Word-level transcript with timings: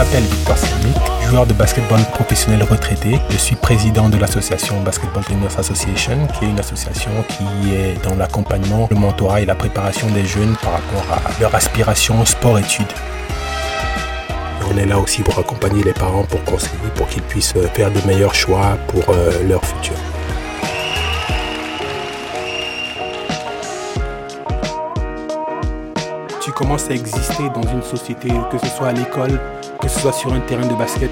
m'appelle 0.00 0.22
Victor 0.22 0.56
Simic, 0.56 0.96
joueur 1.28 1.46
de 1.46 1.52
basketball 1.52 2.00
professionnel 2.14 2.62
retraité. 2.62 3.18
Je 3.28 3.36
suis 3.36 3.54
président 3.54 4.08
de 4.08 4.16
l'association 4.16 4.80
Basketball 4.80 5.22
Trainers 5.22 5.58
Association, 5.58 6.26
qui 6.28 6.46
est 6.46 6.48
une 6.48 6.58
association 6.58 7.10
qui 7.28 7.74
est 7.74 8.02
dans 8.02 8.14
l'accompagnement, 8.14 8.88
le 8.90 8.96
mentorat 8.96 9.42
et 9.42 9.44
la 9.44 9.54
préparation 9.54 10.08
des 10.08 10.24
jeunes 10.24 10.56
par 10.62 10.72
rapport 10.72 11.04
à 11.12 11.38
leur 11.38 11.54
aspiration 11.54 12.24
sport-études. 12.24 12.94
On 14.72 14.78
est 14.78 14.86
là 14.86 14.98
aussi 14.98 15.20
pour 15.20 15.38
accompagner 15.38 15.82
les 15.82 15.92
parents, 15.92 16.24
pour 16.24 16.42
conseiller, 16.44 16.78
pour 16.94 17.06
qu'ils 17.06 17.22
puissent 17.24 17.52
faire 17.74 17.90
de 17.90 18.00
meilleurs 18.06 18.34
choix 18.34 18.78
pour 18.88 19.04
euh, 19.10 19.46
leur 19.46 19.62
futur. 19.62 19.96
Tu 26.42 26.52
commences 26.52 26.88
à 26.88 26.94
exister 26.94 27.50
dans 27.54 27.68
une 27.70 27.82
société, 27.82 28.30
que 28.50 28.56
ce 28.56 28.66
soit 28.66 28.88
à 28.88 28.92
l'école, 28.92 29.38
que 29.80 29.88
ce 29.88 30.00
soit 30.00 30.12
sur 30.12 30.32
un 30.32 30.40
terrain 30.40 30.66
de 30.66 30.74
basket, 30.74 31.10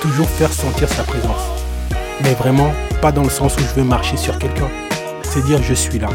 toujours 0.00 0.28
faire 0.28 0.52
sentir 0.52 0.88
sa 0.88 1.02
présence. 1.02 1.42
Mais 2.22 2.34
vraiment, 2.34 2.72
pas 3.00 3.12
dans 3.12 3.22
le 3.22 3.30
sens 3.30 3.56
où 3.56 3.60
je 3.60 3.80
veux 3.80 3.84
marcher 3.84 4.16
sur 4.16 4.38
quelqu'un. 4.38 4.68
C'est 5.22 5.44
dire 5.44 5.62
je 5.62 5.74
suis 5.74 5.98
là, 5.98 6.08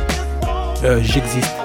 euh, 0.83 0.99
j'existe. 1.01 1.55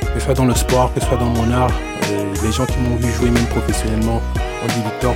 Que 0.00 0.20
ce 0.20 0.24
soit 0.24 0.34
dans 0.34 0.44
le 0.44 0.54
sport, 0.54 0.92
que 0.94 1.00
ce 1.00 1.06
soit 1.06 1.18
dans 1.18 1.26
mon 1.26 1.50
art, 1.52 1.70
euh, 2.10 2.34
les 2.42 2.52
gens 2.52 2.66
qui 2.66 2.78
m'ont 2.78 2.96
vu 2.96 3.12
jouer 3.12 3.30
même 3.30 3.46
professionnellement, 3.46 4.20
on 4.36 4.66
dit 4.66 4.82
Victor, 4.84 5.14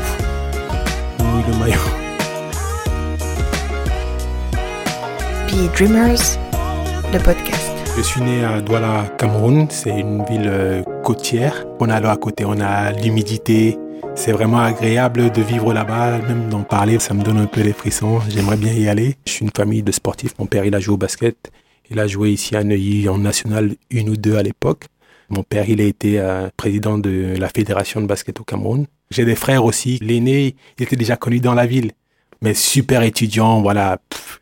oui 1.18 1.42
le 1.48 1.56
maillot. 1.58 1.78
Be 5.48 5.72
Dreamers, 5.74 6.38
le 7.12 7.18
podcast. 7.18 7.70
Je 7.96 8.02
suis 8.02 8.20
né 8.20 8.44
à 8.44 8.60
Douala, 8.60 9.04
Cameroun. 9.18 9.66
C'est 9.68 9.90
une 9.90 10.24
ville 10.24 10.46
euh, 10.46 10.82
côtière. 11.02 11.64
On 11.80 11.88
a 11.88 11.98
là 11.98 12.12
à 12.12 12.16
côté, 12.16 12.44
on 12.46 12.60
a 12.60 12.92
l'humidité. 12.92 13.76
C'est 14.20 14.32
vraiment 14.32 14.58
agréable 14.58 15.32
de 15.32 15.40
vivre 15.40 15.72
là-bas, 15.72 16.18
même 16.18 16.50
d'en 16.50 16.62
parler, 16.62 16.98
ça 16.98 17.14
me 17.14 17.22
donne 17.22 17.38
un 17.38 17.46
peu 17.46 17.62
les 17.62 17.72
frissons. 17.72 18.20
J'aimerais 18.28 18.58
bien 18.58 18.74
y 18.74 18.86
aller. 18.86 19.16
Je 19.26 19.32
suis 19.32 19.46
une 19.46 19.50
famille 19.50 19.82
de 19.82 19.90
sportifs. 19.92 20.34
Mon 20.38 20.44
père, 20.44 20.66
il 20.66 20.74
a 20.74 20.78
joué 20.78 20.92
au 20.92 20.98
basket. 20.98 21.50
Il 21.90 21.98
a 21.98 22.06
joué 22.06 22.30
ici 22.30 22.54
à 22.54 22.62
Neuilly 22.62 23.08
en 23.08 23.16
national 23.16 23.76
une 23.88 24.10
ou 24.10 24.18
deux 24.18 24.36
à 24.36 24.42
l'époque. 24.42 24.88
Mon 25.30 25.42
père, 25.42 25.70
il 25.70 25.80
a 25.80 25.84
été 25.84 26.20
euh, 26.20 26.50
président 26.54 26.98
de 26.98 27.34
la 27.38 27.48
fédération 27.48 28.02
de 28.02 28.06
basket 28.06 28.38
au 28.40 28.44
Cameroun. 28.44 28.86
J'ai 29.10 29.24
des 29.24 29.34
frères 29.34 29.64
aussi. 29.64 29.98
L'aîné, 30.02 30.54
il 30.78 30.82
était 30.82 30.96
déjà 30.96 31.16
connu 31.16 31.40
dans 31.40 31.54
la 31.54 31.64
ville. 31.64 31.92
Mais 32.42 32.54
super 32.54 33.02
étudiant, 33.02 33.60
voilà, 33.60 33.98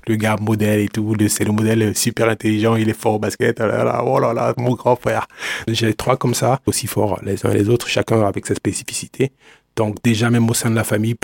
le 0.07 0.15
gars 0.15 0.37
modèle 0.41 0.79
et 0.79 0.89
tout, 0.89 1.17
c'est 1.29 1.43
le 1.43 1.51
modèle 1.51 1.97
super 1.97 2.29
intelligent, 2.29 2.77
il 2.77 2.89
est 2.89 3.01
fort 3.01 3.15
au 3.15 3.19
basket, 3.19 3.59
oh 3.61 3.67
là 3.67 3.83
là, 3.83 4.05
oh 4.07 4.21
là, 4.21 4.33
là 4.33 4.55
mon 4.57 4.75
grand 4.75 4.95
frère. 4.95 5.27
J'ai 5.67 5.93
trois 5.95 6.17
comme 6.17 6.35
ça, 6.35 6.61
aussi 6.67 6.87
forts 6.87 7.19
les 7.25 7.45
uns 7.45 7.53
les 7.53 7.69
autres, 7.69 7.89
chacun 7.89 8.23
avec 8.23 8.47
sa 8.47 8.55
spécificité. 8.55 9.33
Donc 9.79 10.03
déjà, 10.03 10.29
même 10.29 10.51
au 10.51 10.55
sein 10.55 10.71
de 10.71 10.75
la 10.75 10.83
famille, 10.83 11.15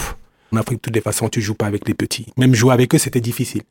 en 0.52 0.56
Afrique, 0.58 0.78
de 0.78 0.83
toutes 0.83 0.94
les 0.94 1.00
façons, 1.00 1.28
tu 1.28 1.42
joues 1.42 1.55
pas 1.55 1.66
avec 1.66 1.88
les 1.88 1.94
petits. 1.94 2.27
Même 2.36 2.55
jouer 2.55 2.72
avec 2.72 2.94
eux, 2.94 2.98
c'était 2.98 3.20
difficile. 3.20 3.62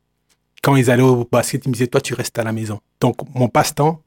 Quand 0.62 0.76
ils 0.76 0.92
allaient 0.92 1.02
au 1.02 1.26
basket, 1.30 1.66
ils 1.66 1.70
me 1.70 1.73
disaient, 1.73 1.88
toi, 1.88 2.02
tu 2.02 2.14
restes 2.14 2.38
à 2.38 2.44
la 2.44 2.52
maison. 2.52 2.81
Donc 3.00 3.16
mon 3.34 3.48
passe-temps, 3.48 4.02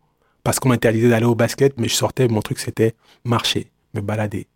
parce 0.44 0.60
qu'on 0.60 0.68
m'interdisait 0.68 1.08
d'aller 1.08 1.24
au 1.24 1.34
basket, 1.34 1.80
mais 1.80 1.88
je 1.88 1.94
sortais, 1.94 2.28
mon 2.28 2.42
truc, 2.42 2.58
c'était 2.58 2.94
marcher, 3.24 3.70
me 3.94 4.02
balader 4.02 4.46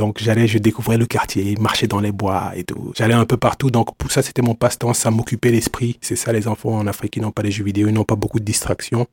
donc 0.00 0.18
j'allais, 0.18 0.46
je 0.46 0.56
découvrais 0.56 0.96
le 0.96 1.04
quartier, 1.04 1.56
marcher 1.56 1.86
dans 1.86 2.00
les 2.00 2.10
bois 2.10 2.52
et 2.56 2.64
tout. 2.64 2.90
J'allais 2.96 3.12
un 3.12 3.26
peu 3.26 3.36
partout. 3.36 3.70
Donc 3.70 3.94
pour 3.96 4.10
ça, 4.10 4.22
c'était 4.22 4.40
mon 4.40 4.54
passe-temps. 4.54 4.94
Ça 4.94 5.10
m'occupait 5.10 5.50
l'esprit. 5.50 5.98
C'est 6.00 6.16
ça, 6.16 6.32
les 6.32 6.48
enfants 6.48 6.70
en 6.70 6.86
Afrique, 6.86 7.16
ils 7.16 7.22
n'ont 7.22 7.32
pas 7.32 7.42
les 7.42 7.50
jeux 7.50 7.64
vidéo, 7.64 7.86
ils 7.88 7.92
n'ont 7.92 8.04
pas 8.04 8.16
beaucoup 8.16 8.40
de 8.40 8.44
distractions. 8.44 9.06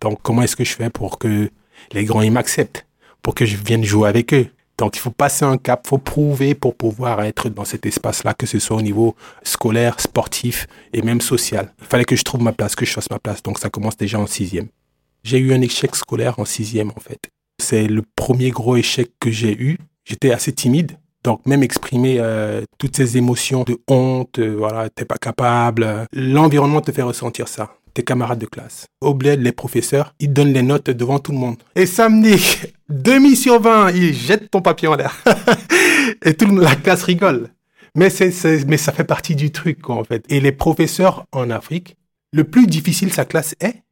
Donc 0.00 0.20
comment 0.22 0.42
est-ce 0.42 0.54
que 0.54 0.62
je 0.62 0.72
fais 0.72 0.88
pour 0.88 1.18
que 1.18 1.50
les 1.90 2.04
grands, 2.04 2.22
ils 2.22 2.30
m'acceptent, 2.30 2.86
pour 3.22 3.34
que 3.34 3.44
je 3.44 3.56
vienne 3.56 3.82
jouer 3.82 4.08
avec 4.08 4.32
eux 4.32 4.46
donc 4.80 4.96
il 4.96 5.00
faut 5.00 5.10
passer 5.10 5.44
un 5.44 5.58
cap, 5.58 5.82
il 5.84 5.88
faut 5.88 5.98
prouver 5.98 6.54
pour 6.54 6.74
pouvoir 6.74 7.22
être 7.22 7.50
dans 7.50 7.66
cet 7.66 7.84
espace-là, 7.84 8.32
que 8.34 8.46
ce 8.46 8.58
soit 8.58 8.76
au 8.78 8.82
niveau 8.82 9.14
scolaire, 9.42 10.00
sportif 10.00 10.66
et 10.94 11.02
même 11.02 11.20
social. 11.20 11.72
Il 11.80 11.86
fallait 11.86 12.04
que 12.06 12.16
je 12.16 12.22
trouve 12.24 12.42
ma 12.42 12.52
place, 12.52 12.74
que 12.74 12.86
je 12.86 12.92
fasse 12.92 13.10
ma 13.10 13.18
place. 13.18 13.42
Donc 13.42 13.58
ça 13.58 13.68
commence 13.68 13.96
déjà 13.98 14.18
en 14.18 14.26
sixième. 14.26 14.68
J'ai 15.22 15.38
eu 15.38 15.52
un 15.52 15.60
échec 15.60 15.94
scolaire 15.94 16.38
en 16.38 16.46
sixième 16.46 16.90
en 16.96 17.00
fait. 17.00 17.20
C'est 17.60 17.86
le 17.86 18.02
premier 18.16 18.50
gros 18.50 18.76
échec 18.76 19.10
que 19.20 19.30
j'ai 19.30 19.54
eu 19.54 19.76
j'étais 20.04 20.32
assez 20.32 20.52
timide. 20.52 20.92
Donc 21.22 21.44
même 21.44 21.62
exprimer 21.62 22.16
euh, 22.18 22.62
toutes 22.78 22.96
ces 22.96 23.18
émotions 23.18 23.62
de 23.64 23.76
honte, 23.88 24.38
euh, 24.38 24.56
voilà, 24.56 24.88
t'es 24.88 25.04
pas 25.04 25.18
capable. 25.18 25.82
euh, 25.82 26.04
L'environnement 26.14 26.80
te 26.80 26.90
fait 26.92 27.02
ressentir 27.02 27.46
ça. 27.46 27.74
Tes 27.94 28.02
camarades 28.04 28.38
de 28.38 28.46
classe. 28.46 28.86
Au 29.00 29.16
les 29.18 29.52
professeurs, 29.52 30.14
ils 30.20 30.32
donnent 30.32 30.52
les 30.52 30.62
notes 30.62 30.90
devant 30.90 31.18
tout 31.18 31.32
le 31.32 31.38
monde. 31.38 31.56
Et 31.74 31.86
samedi, 31.86 32.62
demi 32.88 33.36
sur 33.36 33.60
20, 33.60 33.90
ils 33.92 34.14
jettent 34.14 34.50
ton 34.50 34.62
papier 34.62 34.88
en 34.88 34.94
l'air. 34.94 35.16
Et 36.24 36.34
toute 36.34 36.52
la 36.52 36.76
classe 36.76 37.02
rigole. 37.02 37.48
Mais, 37.96 38.10
c'est, 38.10 38.32
mais 38.66 38.76
ça 38.76 38.92
fait 38.92 39.04
partie 39.04 39.34
du 39.34 39.50
truc, 39.50 39.90
en 39.90 40.04
fait. 40.04 40.24
Et 40.28 40.40
les 40.40 40.52
professeurs 40.52 41.26
en 41.32 41.50
Afrique, 41.50 41.96
le 42.32 42.44
plus 42.44 42.66
difficile 42.66 43.12
sa 43.12 43.24
classe 43.24 43.56
est, 43.60 43.82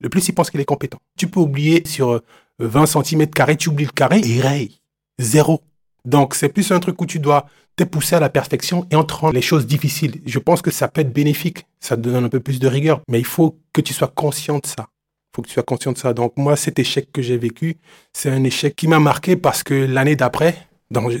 le 0.00 0.08
plus 0.08 0.28
ils 0.28 0.32
pensent 0.32 0.50
qu'il 0.50 0.60
est 0.60 0.64
compétent. 0.64 0.98
Tu 1.16 1.26
peux 1.26 1.40
oublier 1.40 1.82
sur 1.86 2.12
euh, 2.12 2.24
20 2.60 2.86
cm 2.86 3.26
carrés, 3.28 3.56
tu 3.56 3.68
oublies 3.70 3.86
le 3.86 3.90
carré 3.90 4.20
et 4.24 4.40
raye. 4.40 4.80
Zéro. 5.18 5.62
Donc, 6.04 6.34
c'est 6.34 6.48
plus 6.48 6.70
un 6.70 6.80
truc 6.80 7.00
où 7.00 7.06
tu 7.06 7.18
dois 7.18 7.46
te 7.76 7.84
pousser 7.84 8.16
à 8.16 8.20
la 8.20 8.28
perfection 8.28 8.86
et 8.90 8.96
en 8.96 9.04
te 9.04 9.14
rendre 9.14 9.34
les 9.34 9.42
choses 9.42 9.66
difficiles. 9.66 10.20
Je 10.26 10.38
pense 10.38 10.62
que 10.62 10.70
ça 10.70 10.88
peut 10.88 11.00
être 11.00 11.12
bénéfique. 11.12 11.66
Ça 11.80 11.96
te 11.96 12.02
donne 12.02 12.24
un 12.24 12.28
peu 12.28 12.40
plus 12.40 12.58
de 12.58 12.66
rigueur. 12.66 13.00
Mais 13.08 13.18
il 13.18 13.26
faut 13.26 13.58
que 13.72 13.80
tu 13.80 13.94
sois 13.94 14.08
conscient 14.08 14.58
de 14.58 14.66
ça. 14.66 14.86
Il 14.88 15.36
faut 15.36 15.42
que 15.42 15.48
tu 15.48 15.54
sois 15.54 15.62
conscient 15.62 15.92
de 15.92 15.98
ça. 15.98 16.12
Donc, 16.12 16.32
moi, 16.36 16.56
cet 16.56 16.78
échec 16.78 17.12
que 17.12 17.22
j'ai 17.22 17.38
vécu, 17.38 17.76
c'est 18.12 18.30
un 18.30 18.42
échec 18.44 18.74
qui 18.74 18.88
m'a 18.88 18.98
marqué 18.98 19.36
parce 19.36 19.62
que 19.62 19.74
l'année 19.74 20.16
d'après, 20.16 20.56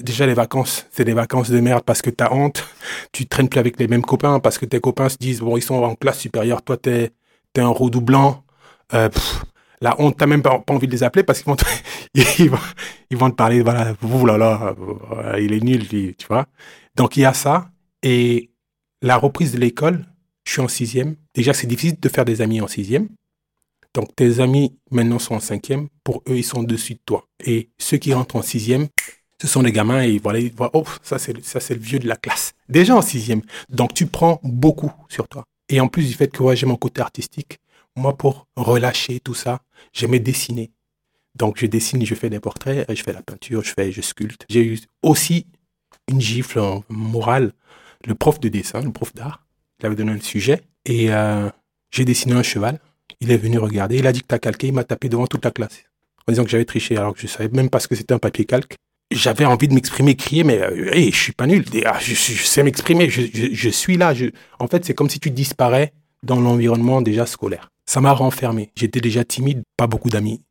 déjà, 0.02 0.26
les 0.26 0.34
vacances, 0.34 0.86
c'est 0.90 1.04
des 1.04 1.14
vacances 1.14 1.50
de 1.50 1.60
merde 1.60 1.84
parce 1.84 2.02
que 2.02 2.10
t'as 2.10 2.32
honte. 2.32 2.64
Tu 3.12 3.26
traînes 3.26 3.48
plus 3.48 3.60
avec 3.60 3.78
les 3.78 3.86
mêmes 3.88 4.02
copains 4.02 4.40
parce 4.40 4.58
que 4.58 4.66
tes 4.66 4.80
copains 4.80 5.08
se 5.08 5.16
disent, 5.18 5.40
bon, 5.40 5.56
ils 5.56 5.62
sont 5.62 5.76
en 5.76 5.94
classe 5.94 6.18
supérieure, 6.18 6.62
toi, 6.62 6.76
t'es, 6.76 7.12
t'es 7.52 7.60
un 7.60 7.68
redoublant. 7.68 8.44
La 9.80 10.00
honte, 10.00 10.16
t'as 10.16 10.26
même 10.26 10.42
pas, 10.42 10.62
envie 10.68 10.86
de 10.86 10.92
les 10.92 11.02
appeler 11.02 11.22
parce 11.22 11.38
qu'ils 11.40 11.48
vont 11.48 11.56
te, 11.56 11.64
ils 12.38 12.50
vont, 12.50 12.58
ils 13.10 13.16
vont 13.16 13.30
te 13.30 13.36
parler, 13.36 13.62
voilà, 13.62 13.94
là, 14.38 14.74
euh, 14.80 15.40
il 15.40 15.52
est 15.52 15.60
nul, 15.60 15.86
tu 15.88 16.26
vois. 16.26 16.46
Donc 16.96 17.16
il 17.16 17.20
y 17.20 17.24
a 17.24 17.34
ça. 17.34 17.70
Et 18.02 18.50
la 19.02 19.16
reprise 19.16 19.52
de 19.52 19.58
l'école, 19.58 20.04
je 20.44 20.52
suis 20.52 20.60
en 20.60 20.68
sixième. 20.68 21.16
Déjà, 21.34 21.52
c'est 21.52 21.66
difficile 21.66 21.98
de 22.00 22.08
faire 22.08 22.24
des 22.24 22.40
amis 22.40 22.60
en 22.60 22.68
sixième. 22.68 23.08
Donc 23.94 24.14
tes 24.14 24.40
amis 24.40 24.76
maintenant 24.90 25.18
sont 25.18 25.34
en 25.34 25.40
cinquième. 25.40 25.88
Pour 26.04 26.22
eux, 26.28 26.38
ils 26.38 26.44
sont 26.44 26.60
au-dessus 26.60 26.94
de 26.94 27.00
toi. 27.04 27.26
Et 27.44 27.70
ceux 27.78 27.96
qui 27.96 28.12
rentrent 28.12 28.36
en 28.36 28.42
sixième, 28.42 28.88
ce 29.40 29.46
sont 29.46 29.62
des 29.62 29.72
gamins 29.72 30.02
et 30.02 30.18
voilà, 30.18 30.40
ils 30.40 30.52
voient, 30.52 30.70
oh, 30.72 30.84
ça 31.02 31.18
c'est, 31.18 31.44
ça 31.44 31.60
c'est 31.60 31.74
le 31.74 31.80
vieux 31.80 31.98
de 31.98 32.08
la 32.08 32.16
classe. 32.16 32.54
Déjà 32.68 32.96
en 32.96 33.02
sixième. 33.02 33.42
Donc 33.68 33.94
tu 33.94 34.06
prends 34.06 34.40
beaucoup 34.42 34.92
sur 35.08 35.28
toi. 35.28 35.44
Et 35.68 35.80
en 35.80 35.88
plus 35.88 36.08
du 36.08 36.14
fait 36.14 36.28
que 36.28 36.42
ouais, 36.42 36.56
j'ai 36.56 36.66
mon 36.66 36.76
côté 36.76 37.00
artistique, 37.00 37.58
moi 37.94 38.16
pour 38.16 38.46
relâcher 38.56 39.20
tout 39.20 39.34
ça, 39.34 39.60
j'aimais 39.92 40.18
dessiner. 40.20 40.70
Donc 41.34 41.58
je 41.58 41.66
dessine, 41.66 42.04
je 42.04 42.14
fais 42.14 42.30
des 42.30 42.40
portraits, 42.40 42.86
je 42.94 43.02
fais 43.02 43.12
la 43.12 43.22
peinture, 43.22 43.62
je 43.62 43.72
fais, 43.72 43.92
je 43.92 44.00
sculpte. 44.00 44.44
J'ai 44.48 44.64
eu 44.64 44.78
aussi 45.02 45.46
une 46.08 46.20
gifle 46.20 46.60
morale. 46.88 47.52
Le 48.06 48.14
prof 48.14 48.40
de 48.40 48.48
dessin, 48.48 48.80
le 48.80 48.92
prof 48.92 49.12
d'art, 49.14 49.44
il 49.80 49.86
avait 49.86 49.96
donné 49.96 50.12
un 50.12 50.20
sujet 50.20 50.62
et 50.84 51.12
euh, 51.12 51.48
j'ai 51.90 52.04
dessiné 52.04 52.34
un 52.34 52.42
cheval. 52.42 52.80
Il 53.20 53.30
est 53.32 53.36
venu 53.36 53.58
regarder, 53.58 53.98
il 53.98 54.06
a 54.06 54.12
dit 54.12 54.20
que 54.22 54.26
t'as 54.26 54.38
calqué, 54.38 54.68
il 54.68 54.72
m'a 54.72 54.84
tapé 54.84 55.08
devant 55.08 55.26
toute 55.26 55.44
la 55.44 55.50
classe 55.50 55.82
en 56.26 56.32
disant 56.32 56.44
que 56.44 56.50
j'avais 56.50 56.64
triché 56.64 56.96
alors 56.96 57.14
que 57.14 57.20
je 57.20 57.26
savais 57.26 57.48
même 57.48 57.70
pas 57.70 57.80
ce 57.80 57.88
que 57.88 57.94
c'était 57.96 58.14
un 58.14 58.18
papier 58.18 58.44
calque. 58.44 58.76
J'avais 59.10 59.46
envie 59.46 59.68
de 59.68 59.74
m'exprimer, 59.74 60.14
crier, 60.16 60.44
mais 60.44 60.60
euh, 60.60 60.94
hey, 60.94 61.10
je 61.10 61.16
suis 61.16 61.32
pas 61.32 61.46
nul. 61.46 61.64
Ah, 61.86 61.98
je, 61.98 62.12
sais 62.14 62.62
m'exprimer, 62.62 63.08
je, 63.08 63.22
je- 63.52 63.68
suis 63.70 63.96
là. 63.96 64.12
En 64.58 64.68
fait, 64.68 64.84
c'est 64.84 64.92
comme 64.92 65.08
si 65.08 65.18
tu 65.18 65.30
disparais 65.30 65.94
dans 66.22 66.38
l'environnement 66.38 67.00
déjà 67.00 67.24
scolaire. 67.24 67.70
Ça 67.88 68.02
m'a 68.02 68.12
renfermé. 68.12 68.70
J'étais 68.76 69.00
déjà 69.00 69.24
timide, 69.24 69.62
pas 69.78 69.86
beaucoup 69.86 70.10
d'amis. 70.10 70.42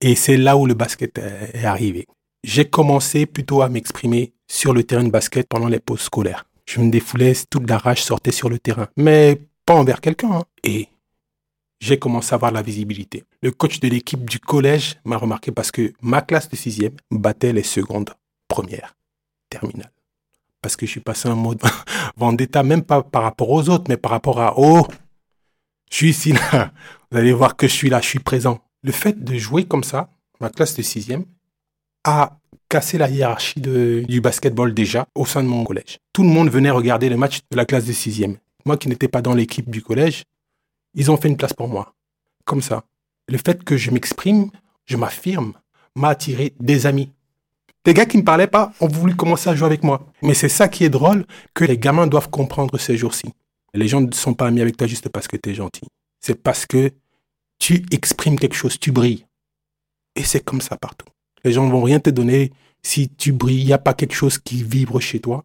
Et 0.00 0.14
c'est 0.14 0.36
là 0.36 0.56
où 0.56 0.66
le 0.66 0.74
basket 0.74 1.18
est 1.18 1.50
est 1.52 1.64
arrivé. 1.64 2.06
J'ai 2.44 2.64
commencé 2.64 3.26
plutôt 3.26 3.60
à 3.60 3.68
m'exprimer 3.68 4.34
sur 4.46 4.72
le 4.72 4.84
terrain 4.84 5.02
de 5.02 5.10
basket 5.10 5.48
pendant 5.48 5.66
les 5.66 5.80
pauses 5.80 6.02
scolaires. 6.02 6.46
Je 6.64 6.80
me 6.80 6.88
défoulais, 6.88 7.32
toute 7.50 7.68
la 7.68 7.78
rage 7.78 8.04
sortait 8.04 8.30
sur 8.30 8.48
le 8.48 8.60
terrain. 8.60 8.86
Mais 8.96 9.40
pas 9.64 9.74
envers 9.74 10.00
quelqu'un. 10.00 10.30
hein. 10.30 10.44
Et 10.62 10.86
j'ai 11.80 11.98
commencé 11.98 12.32
à 12.32 12.36
avoir 12.36 12.52
la 12.52 12.62
visibilité. 12.62 13.24
Le 13.42 13.50
coach 13.50 13.80
de 13.80 13.88
l'équipe 13.88 14.24
du 14.30 14.38
collège 14.38 14.94
m'a 15.04 15.16
remarqué 15.16 15.50
parce 15.50 15.72
que 15.72 15.92
ma 16.02 16.22
classe 16.22 16.48
de 16.48 16.54
sixième 16.54 16.94
battait 17.10 17.52
les 17.52 17.64
secondes, 17.64 18.10
premières, 18.46 18.94
terminales. 19.50 19.90
Parce 20.62 20.76
que 20.76 20.86
je 20.86 20.92
suis 20.92 21.00
passé 21.00 21.28
en 21.28 21.34
mode 21.34 21.60
vendetta, 22.16 22.62
même 22.62 22.84
pas 22.84 23.02
par 23.02 23.24
rapport 23.24 23.50
aux 23.50 23.68
autres, 23.70 23.86
mais 23.88 23.96
par 23.96 24.12
rapport 24.12 24.38
à 24.38 24.54
oh, 24.56 24.86
je 25.90 25.96
suis 25.96 26.10
ici 26.10 26.32
là. 26.32 26.72
Vous 27.10 27.18
allez 27.18 27.32
voir 27.32 27.56
que 27.56 27.68
je 27.68 27.72
suis 27.72 27.88
là, 27.88 28.00
je 28.00 28.08
suis 28.08 28.18
présent. 28.18 28.60
Le 28.82 28.92
fait 28.92 29.22
de 29.22 29.36
jouer 29.36 29.64
comme 29.64 29.84
ça, 29.84 30.10
ma 30.40 30.50
classe 30.50 30.74
de 30.74 30.82
sixième, 30.82 31.24
a 32.04 32.38
cassé 32.68 32.98
la 32.98 33.08
hiérarchie 33.08 33.60
du 33.60 34.20
basketball 34.20 34.74
déjà 34.74 35.06
au 35.14 35.24
sein 35.24 35.42
de 35.42 35.48
mon 35.48 35.64
collège. 35.64 35.98
Tout 36.12 36.22
le 36.22 36.28
monde 36.28 36.50
venait 36.50 36.70
regarder 36.70 37.08
les 37.08 37.16
matchs 37.16 37.40
de 37.50 37.56
la 37.56 37.64
classe 37.64 37.84
de 37.84 37.92
sixième. 37.92 38.36
Moi 38.64 38.76
qui 38.76 38.88
n'étais 38.88 39.08
pas 39.08 39.22
dans 39.22 39.34
l'équipe 39.34 39.70
du 39.70 39.82
collège, 39.82 40.24
ils 40.94 41.10
ont 41.10 41.16
fait 41.16 41.28
une 41.28 41.36
place 41.36 41.52
pour 41.52 41.68
moi. 41.68 41.94
Comme 42.44 42.62
ça. 42.62 42.84
Le 43.28 43.38
fait 43.38 43.62
que 43.62 43.76
je 43.76 43.90
m'exprime, 43.90 44.50
je 44.84 44.96
m'affirme, 44.96 45.52
m'a 45.94 46.08
attiré 46.08 46.54
des 46.60 46.86
amis. 46.86 47.10
Les 47.84 47.94
gars 47.94 48.06
qui 48.06 48.16
ne 48.16 48.22
parlaient 48.22 48.46
pas 48.48 48.72
ont 48.80 48.88
voulu 48.88 49.14
commencer 49.14 49.48
à 49.48 49.54
jouer 49.54 49.66
avec 49.66 49.84
moi. 49.84 50.06
Mais 50.22 50.34
c'est 50.34 50.48
ça 50.48 50.68
qui 50.68 50.84
est 50.84 50.88
drôle, 50.88 51.24
que 51.54 51.64
les 51.64 51.78
gamins 51.78 52.08
doivent 52.08 52.30
comprendre 52.30 52.78
ces 52.78 52.96
jours-ci. 52.96 53.32
Les 53.74 53.88
gens 53.88 54.00
ne 54.00 54.12
sont 54.12 54.34
pas 54.34 54.46
amis 54.46 54.60
avec 54.60 54.76
toi 54.76 54.86
juste 54.86 55.08
parce 55.08 55.28
que 55.28 55.36
tu 55.36 55.50
es 55.50 55.54
gentil. 55.54 55.86
C'est 56.20 56.42
parce 56.42 56.66
que 56.66 56.92
tu 57.58 57.84
exprimes 57.90 58.38
quelque 58.38 58.54
chose, 58.54 58.78
tu 58.78 58.92
brilles. 58.92 59.26
Et 60.14 60.24
c'est 60.24 60.40
comme 60.40 60.60
ça 60.60 60.76
partout. 60.76 61.06
Les 61.44 61.52
gens 61.52 61.66
ne 61.66 61.70
vont 61.70 61.82
rien 61.82 62.00
te 62.00 62.10
donner 62.10 62.52
si 62.82 63.08
tu 63.08 63.32
brilles, 63.32 63.60
il 63.60 63.66
n'y 63.66 63.72
a 63.72 63.78
pas 63.78 63.94
quelque 63.94 64.14
chose 64.14 64.38
qui 64.38 64.62
vibre 64.62 65.00
chez 65.00 65.20
toi, 65.20 65.44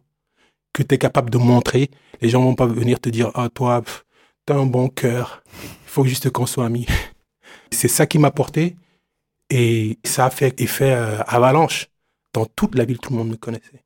que 0.72 0.82
tu 0.82 0.94
es 0.94 0.98
capable 0.98 1.30
de 1.30 1.38
montrer. 1.38 1.90
Les 2.20 2.28
gens 2.28 2.40
ne 2.40 2.46
vont 2.46 2.54
pas 2.54 2.66
venir 2.66 3.00
te 3.00 3.08
dire, 3.08 3.30
ah 3.34 3.48
toi, 3.48 3.82
tu 4.46 4.52
as 4.52 4.56
un 4.56 4.66
bon 4.66 4.88
cœur, 4.88 5.42
il 5.62 5.88
faut 5.88 6.04
juste 6.04 6.30
qu'on 6.30 6.46
soit 6.46 6.64
amis. 6.64 6.86
C'est 7.70 7.88
ça 7.88 8.06
qui 8.06 8.18
m'a 8.18 8.30
porté 8.30 8.76
et 9.50 9.98
ça 10.04 10.26
a 10.26 10.30
fait 10.30 10.60
effet 10.60 10.92
euh, 10.92 11.22
avalanche. 11.24 11.88
Dans 12.32 12.46
toute 12.46 12.76
la 12.76 12.84
ville, 12.84 12.98
tout 12.98 13.10
le 13.10 13.18
monde 13.18 13.28
me 13.28 13.36
connaissait. 13.36 13.81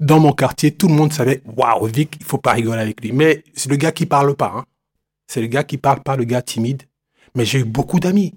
Dans 0.00 0.20
mon 0.20 0.32
quartier, 0.32 0.72
tout 0.72 0.88
le 0.88 0.94
monde 0.94 1.12
savait, 1.12 1.42
waouh, 1.44 1.86
Vic, 1.86 2.16
il 2.20 2.24
faut 2.24 2.38
pas 2.38 2.52
rigoler 2.52 2.80
avec 2.80 3.00
lui. 3.00 3.12
Mais 3.12 3.42
c'est 3.54 3.68
le 3.68 3.76
gars 3.76 3.92
qui 3.92 4.06
parle 4.06 4.34
pas. 4.36 4.52
Hein. 4.54 4.64
C'est 5.26 5.40
le 5.40 5.48
gars 5.48 5.64
qui 5.64 5.76
parle 5.76 6.02
pas, 6.02 6.16
le 6.16 6.24
gars 6.24 6.42
timide. 6.42 6.84
Mais 7.34 7.44
j'ai 7.44 7.60
eu 7.60 7.64
beaucoup 7.64 8.00
d'amis, 8.00 8.34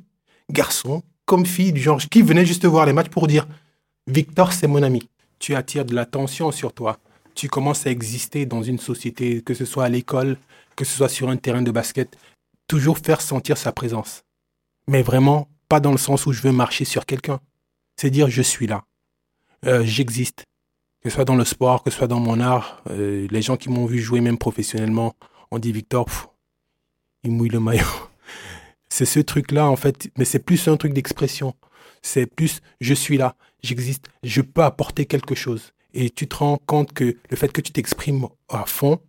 garçons 0.50 1.04
comme 1.26 1.46
filles, 1.46 1.72
du 1.72 1.80
genre, 1.80 2.00
qui 2.00 2.24
venaient 2.24 2.46
juste 2.46 2.66
voir 2.66 2.86
les 2.86 2.92
matchs 2.92 3.10
pour 3.10 3.26
dire, 3.26 3.48
Victor, 4.08 4.52
c'est 4.52 4.68
mon 4.68 4.84
ami. 4.84 5.08
Tu 5.40 5.56
attires 5.56 5.86
de 5.86 5.96
l'attention 5.96 6.52
sur 6.52 6.74
toi. 6.74 6.98
Tu 7.36 7.48
commences 7.48 7.88
à 7.88 7.90
exister 7.90 8.46
dans 8.46 8.62
une 8.64 8.80
société, 8.80 9.42
que 9.42 9.54
ce 9.54 9.64
soit 9.64 9.86
à 9.86 9.90
l'école, 9.90 10.38
que 10.76 10.84
ce 10.84 10.98
soit 10.98 11.08
sur 11.08 11.30
un 11.30 11.38
terrain 11.38 11.62
de 11.62 11.72
basket. 11.72 12.18
Toujours 12.68 12.98
faire 12.98 13.22
sentir 13.22 13.58
sa 13.58 13.72
présence. 13.72 14.24
Mais 14.88 15.04
vraiment, 15.04 15.48
pas 15.70 15.80
dans 15.80 15.92
le 15.92 15.98
sens 15.98 16.26
où 16.26 16.34
je 16.34 16.42
veux 16.42 16.52
marcher 16.52 16.84
sur 16.84 17.06
quelqu'un. 17.06 17.40
C'est 17.96 18.10
dire 18.10 18.30
je 18.30 18.42
suis 18.42 18.68
là. 18.68 18.84
Euh, 19.66 19.84
j'existe. 19.86 20.44
Que 21.02 21.10
ce 21.10 21.16
soit 21.16 21.26
dans 21.26 21.36
le 21.36 21.46
sport, 21.46 21.84
que 21.84 21.90
ce 21.90 21.98
soit 21.98 22.08
dans 22.08 22.20
mon 22.20 22.40
art. 22.40 22.84
Euh, 22.92 23.28
les 23.32 23.42
gens 23.42 23.58
qui 23.58 23.70
m'ont 23.70 23.86
vu 23.86 24.00
jouer 24.00 24.22
même 24.22 24.38
professionnellement 24.38 25.16
ont 25.50 25.58
dit 25.58 25.72
Victor, 25.72 26.08
il 27.24 27.32
mouille 27.32 27.50
le 27.50 27.60
maillot. 27.60 27.86
c'est 28.90 29.06
ce 29.06 29.20
truc-là, 29.20 29.68
en 29.68 29.76
fait. 29.76 30.12
Mais 30.18 30.26
c'est 30.26 30.40
plus 30.40 30.68
un 30.68 30.78
truc 30.78 30.94
d'expression. 30.94 31.56
C'est 32.04 32.28
plus 32.28 32.62
je 32.80 32.94
suis 32.94 33.18
là, 33.18 33.36
j'existe, 33.64 34.10
je 34.24 34.42
peux 34.42 34.64
apporter 34.64 35.06
quelque 35.06 35.36
chose. 35.36 35.74
Et 35.94 36.10
tu 36.10 36.28
te 36.28 36.36
rends 36.36 36.58
compte 36.58 36.94
que 36.94 37.18
le 37.30 37.36
fait 37.36 37.52
que 37.52 37.62
tu 37.62 37.72
t'exprimes 37.72 38.28
à 38.50 38.66
fond, 38.66 39.00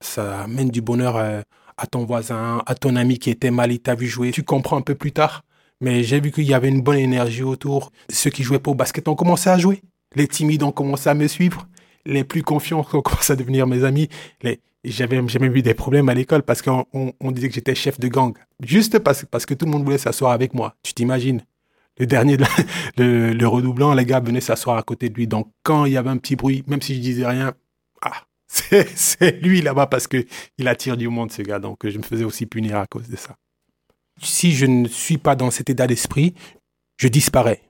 ça 0.00 0.42
amène 0.42 0.70
du 0.70 0.82
bonheur 0.82 1.16
à, 1.16 1.86
ton 1.86 2.04
voisin, 2.04 2.62
à 2.66 2.74
ton 2.74 2.96
ami 2.96 3.18
qui 3.18 3.30
était 3.30 3.50
mal, 3.50 3.72
il 3.72 3.80
t'a 3.80 3.94
vu 3.94 4.06
jouer. 4.06 4.30
Tu 4.30 4.42
comprends 4.42 4.76
un 4.76 4.82
peu 4.82 4.94
plus 4.94 5.12
tard. 5.12 5.44
Mais 5.80 6.02
j'ai 6.02 6.20
vu 6.20 6.30
qu'il 6.30 6.44
y 6.44 6.54
avait 6.54 6.68
une 6.68 6.82
bonne 6.82 6.98
énergie 6.98 7.42
autour. 7.42 7.92
Ceux 8.10 8.30
qui 8.30 8.42
jouaient 8.42 8.58
pas 8.58 8.70
au 8.70 8.74
basket 8.74 9.06
ont 9.08 9.14
commencé 9.14 9.50
à 9.50 9.58
jouer. 9.58 9.82
Les 10.14 10.28
timides 10.28 10.62
ont 10.62 10.72
commencé 10.72 11.08
à 11.08 11.14
me 11.14 11.26
suivre. 11.26 11.66
Les 12.06 12.24
plus 12.24 12.42
confiants 12.42 12.80
ont 12.80 12.84
commencé 13.02 13.32
à 13.32 13.36
devenir 13.36 13.66
mes 13.66 13.84
amis. 13.84 14.08
Les, 14.42 14.60
j'avais 14.84 15.20
même 15.20 15.56
eu 15.56 15.62
des 15.62 15.74
problèmes 15.74 16.08
à 16.08 16.14
l'école 16.14 16.42
parce 16.42 16.62
qu'on 16.62 16.84
on, 16.92 17.30
disait 17.30 17.48
que 17.48 17.54
j'étais 17.54 17.74
chef 17.74 17.98
de 17.98 18.08
gang. 18.08 18.36
Juste 18.60 18.98
parce, 18.98 19.24
que 19.46 19.54
tout 19.54 19.66
le 19.66 19.72
monde 19.72 19.84
voulait 19.84 19.98
s'asseoir 19.98 20.32
avec 20.32 20.54
moi. 20.54 20.76
Tu 20.82 20.92
t'imagines? 20.92 21.42
Le 21.98 22.06
dernier, 22.06 22.36
le, 22.98 23.32
le, 23.32 23.48
redoublant, 23.48 23.94
les 23.94 24.04
gars 24.04 24.20
venaient 24.20 24.40
s'asseoir 24.40 24.76
à 24.76 24.82
côté 24.82 25.08
de 25.08 25.14
lui. 25.14 25.26
Donc, 25.26 25.50
quand 25.62 25.84
il 25.84 25.92
y 25.92 25.96
avait 25.96 26.10
un 26.10 26.16
petit 26.18 26.36
bruit, 26.36 26.64
même 26.66 26.82
si 26.82 26.96
je 26.96 27.00
disais 27.00 27.26
rien, 27.26 27.54
ah, 28.02 28.24
c'est 28.48 29.40
lui 29.42 29.62
là-bas 29.62 29.86
parce 29.86 30.06
que 30.06 30.24
il 30.58 30.68
attire 30.68 30.96
du 30.96 31.08
monde, 31.08 31.32
ce 31.32 31.42
gars. 31.42 31.58
Donc, 31.58 31.88
je 31.88 31.96
me 31.96 32.02
faisais 32.02 32.24
aussi 32.24 32.46
punir 32.46 32.76
à 32.76 32.86
cause 32.86 33.08
de 33.08 33.16
ça. 33.16 33.36
Si 34.20 34.52
je 34.52 34.66
ne 34.66 34.86
suis 34.86 35.18
pas 35.18 35.34
dans 35.34 35.50
cet 35.50 35.70
état 35.70 35.86
d'esprit, 35.86 36.34
je 36.98 37.08
disparais. 37.08 37.62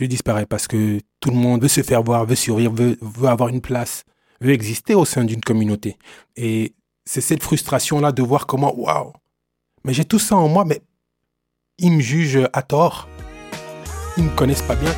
Je 0.00 0.06
disparais 0.06 0.46
parce 0.46 0.68
que 0.68 1.00
tout 1.18 1.30
le 1.30 1.36
monde 1.36 1.60
veut 1.60 1.68
se 1.68 1.82
faire 1.82 2.04
voir, 2.04 2.24
veut 2.24 2.36
survivre, 2.36 2.72
veut, 2.72 2.96
veut 3.00 3.28
avoir 3.28 3.48
une 3.48 3.60
place, 3.60 4.04
veut 4.40 4.52
exister 4.52 4.94
au 4.94 5.04
sein 5.04 5.24
d'une 5.24 5.40
communauté. 5.40 5.96
Et 6.36 6.74
c'est 7.04 7.20
cette 7.20 7.42
frustration-là 7.42 8.12
de 8.12 8.22
voir 8.22 8.46
comment, 8.46 8.72
waouh, 8.78 9.12
mais 9.82 9.92
j'ai 9.92 10.04
tout 10.04 10.20
ça 10.20 10.36
en 10.36 10.46
moi, 10.46 10.64
mais 10.64 10.82
ils 11.78 11.90
me 11.90 12.00
jugent 12.00 12.48
à 12.52 12.62
tort. 12.62 13.08
Ils 14.16 14.22
me 14.22 14.36
connaissent 14.36 14.62
pas 14.62 14.76
bien. 14.76 14.92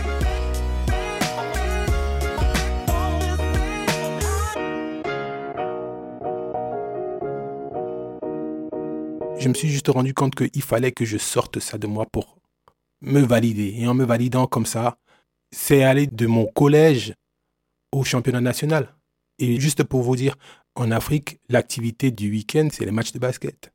Je 9.38 9.49
me 9.49 9.55
suis 9.55 9.70
juste 9.70 9.88
rendu 9.88 10.12
compte 10.12 10.35
qu'il 10.35 10.62
fallait 10.62 10.93
que 10.93 11.06
je 11.06 11.17
sorte 11.17 11.58
ça 11.61 11.79
de 11.79 11.87
moi 11.87 12.05
pour 12.05 12.40
me 13.00 13.20
valider. 13.20 13.75
Et 13.79 13.87
en 13.87 13.94
me 13.94 14.05
validant 14.05 14.47
comme 14.47 14.67
ça, 14.67 14.99
c'est 15.50 15.82
aller 15.82 16.06
de 16.06 16.26
mon 16.26 16.47
collège 16.47 17.14
au 17.93 18.05
championnat 18.05 18.41
national. 18.41 18.94
Et 19.38 19.58
juste 19.58 19.82
pour 19.85 20.02
vous 20.02 20.17
dire, 20.17 20.37
en 20.75 20.91
Afrique, 20.91 21.41
l'activité 21.49 22.11
du 22.11 22.31
week-end, 22.31 22.69
c'est 22.73 22.85
les 22.85 22.91
matchs 22.91 23.12
de 23.12 23.19
basket. 23.19 23.73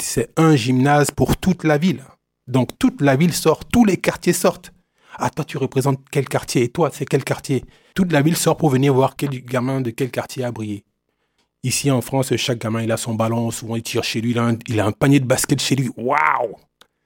C'est 0.00 0.32
un 0.38 0.56
gymnase 0.56 1.10
pour 1.10 1.36
toute 1.36 1.64
la 1.64 1.78
ville. 1.78 2.02
Donc 2.46 2.78
toute 2.78 3.00
la 3.00 3.16
ville 3.16 3.32
sort, 3.32 3.64
tous 3.64 3.84
les 3.84 3.96
quartiers 3.96 4.32
sortent. 4.32 4.72
Ah, 5.16 5.30
toi, 5.30 5.44
tu 5.44 5.58
représentes 5.58 6.00
quel 6.10 6.28
quartier? 6.28 6.64
Et 6.64 6.68
toi, 6.68 6.90
c'est 6.92 7.06
quel 7.06 7.22
quartier? 7.22 7.64
Toute 7.94 8.10
la 8.10 8.20
ville 8.20 8.36
sort 8.36 8.56
pour 8.56 8.70
venir 8.70 8.92
voir 8.92 9.14
quel 9.16 9.30
gamin 9.44 9.80
de 9.80 9.90
quel 9.90 10.10
quartier 10.10 10.42
a 10.42 10.50
brillé. 10.50 10.84
Ici 11.62 11.90
en 11.90 12.00
France, 12.00 12.34
chaque 12.36 12.58
gamin, 12.58 12.82
il 12.82 12.92
a 12.92 12.96
son 12.96 13.14
ballon, 13.14 13.50
souvent 13.50 13.76
il 13.76 13.82
tire 13.82 14.04
chez 14.04 14.20
lui, 14.20 14.32
il 14.32 14.80
a 14.80 14.86
un, 14.86 14.92
panier 14.92 15.20
de 15.20 15.24
basket 15.24 15.60
chez 15.60 15.76
lui. 15.76 15.88
Waouh 15.96 16.56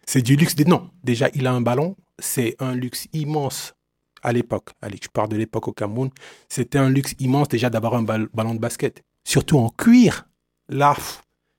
C'est 0.08 0.22
du 0.22 0.36
luxe. 0.36 0.56
Non, 0.66 0.88
déjà, 1.04 1.28
il 1.34 1.46
a 1.46 1.52
un 1.52 1.60
ballon, 1.60 1.94
c'est 2.18 2.56
un 2.60 2.74
luxe 2.74 3.08
immense 3.12 3.74
à 4.22 4.32
l'époque. 4.32 4.70
Allez, 4.80 4.98
je 5.02 5.08
parle 5.10 5.28
de 5.28 5.36
l'époque 5.36 5.68
au 5.68 5.72
Cameroun. 5.72 6.08
C'était 6.48 6.78
un 6.78 6.88
luxe 6.88 7.14
immense 7.18 7.48
déjà 7.48 7.68
d'avoir 7.68 7.92
un 7.92 8.02
ballon 8.02 8.54
de 8.54 8.58
basket. 8.58 9.02
Surtout 9.28 9.58
en 9.58 9.68
cuir. 9.68 10.26
Là, 10.70 10.96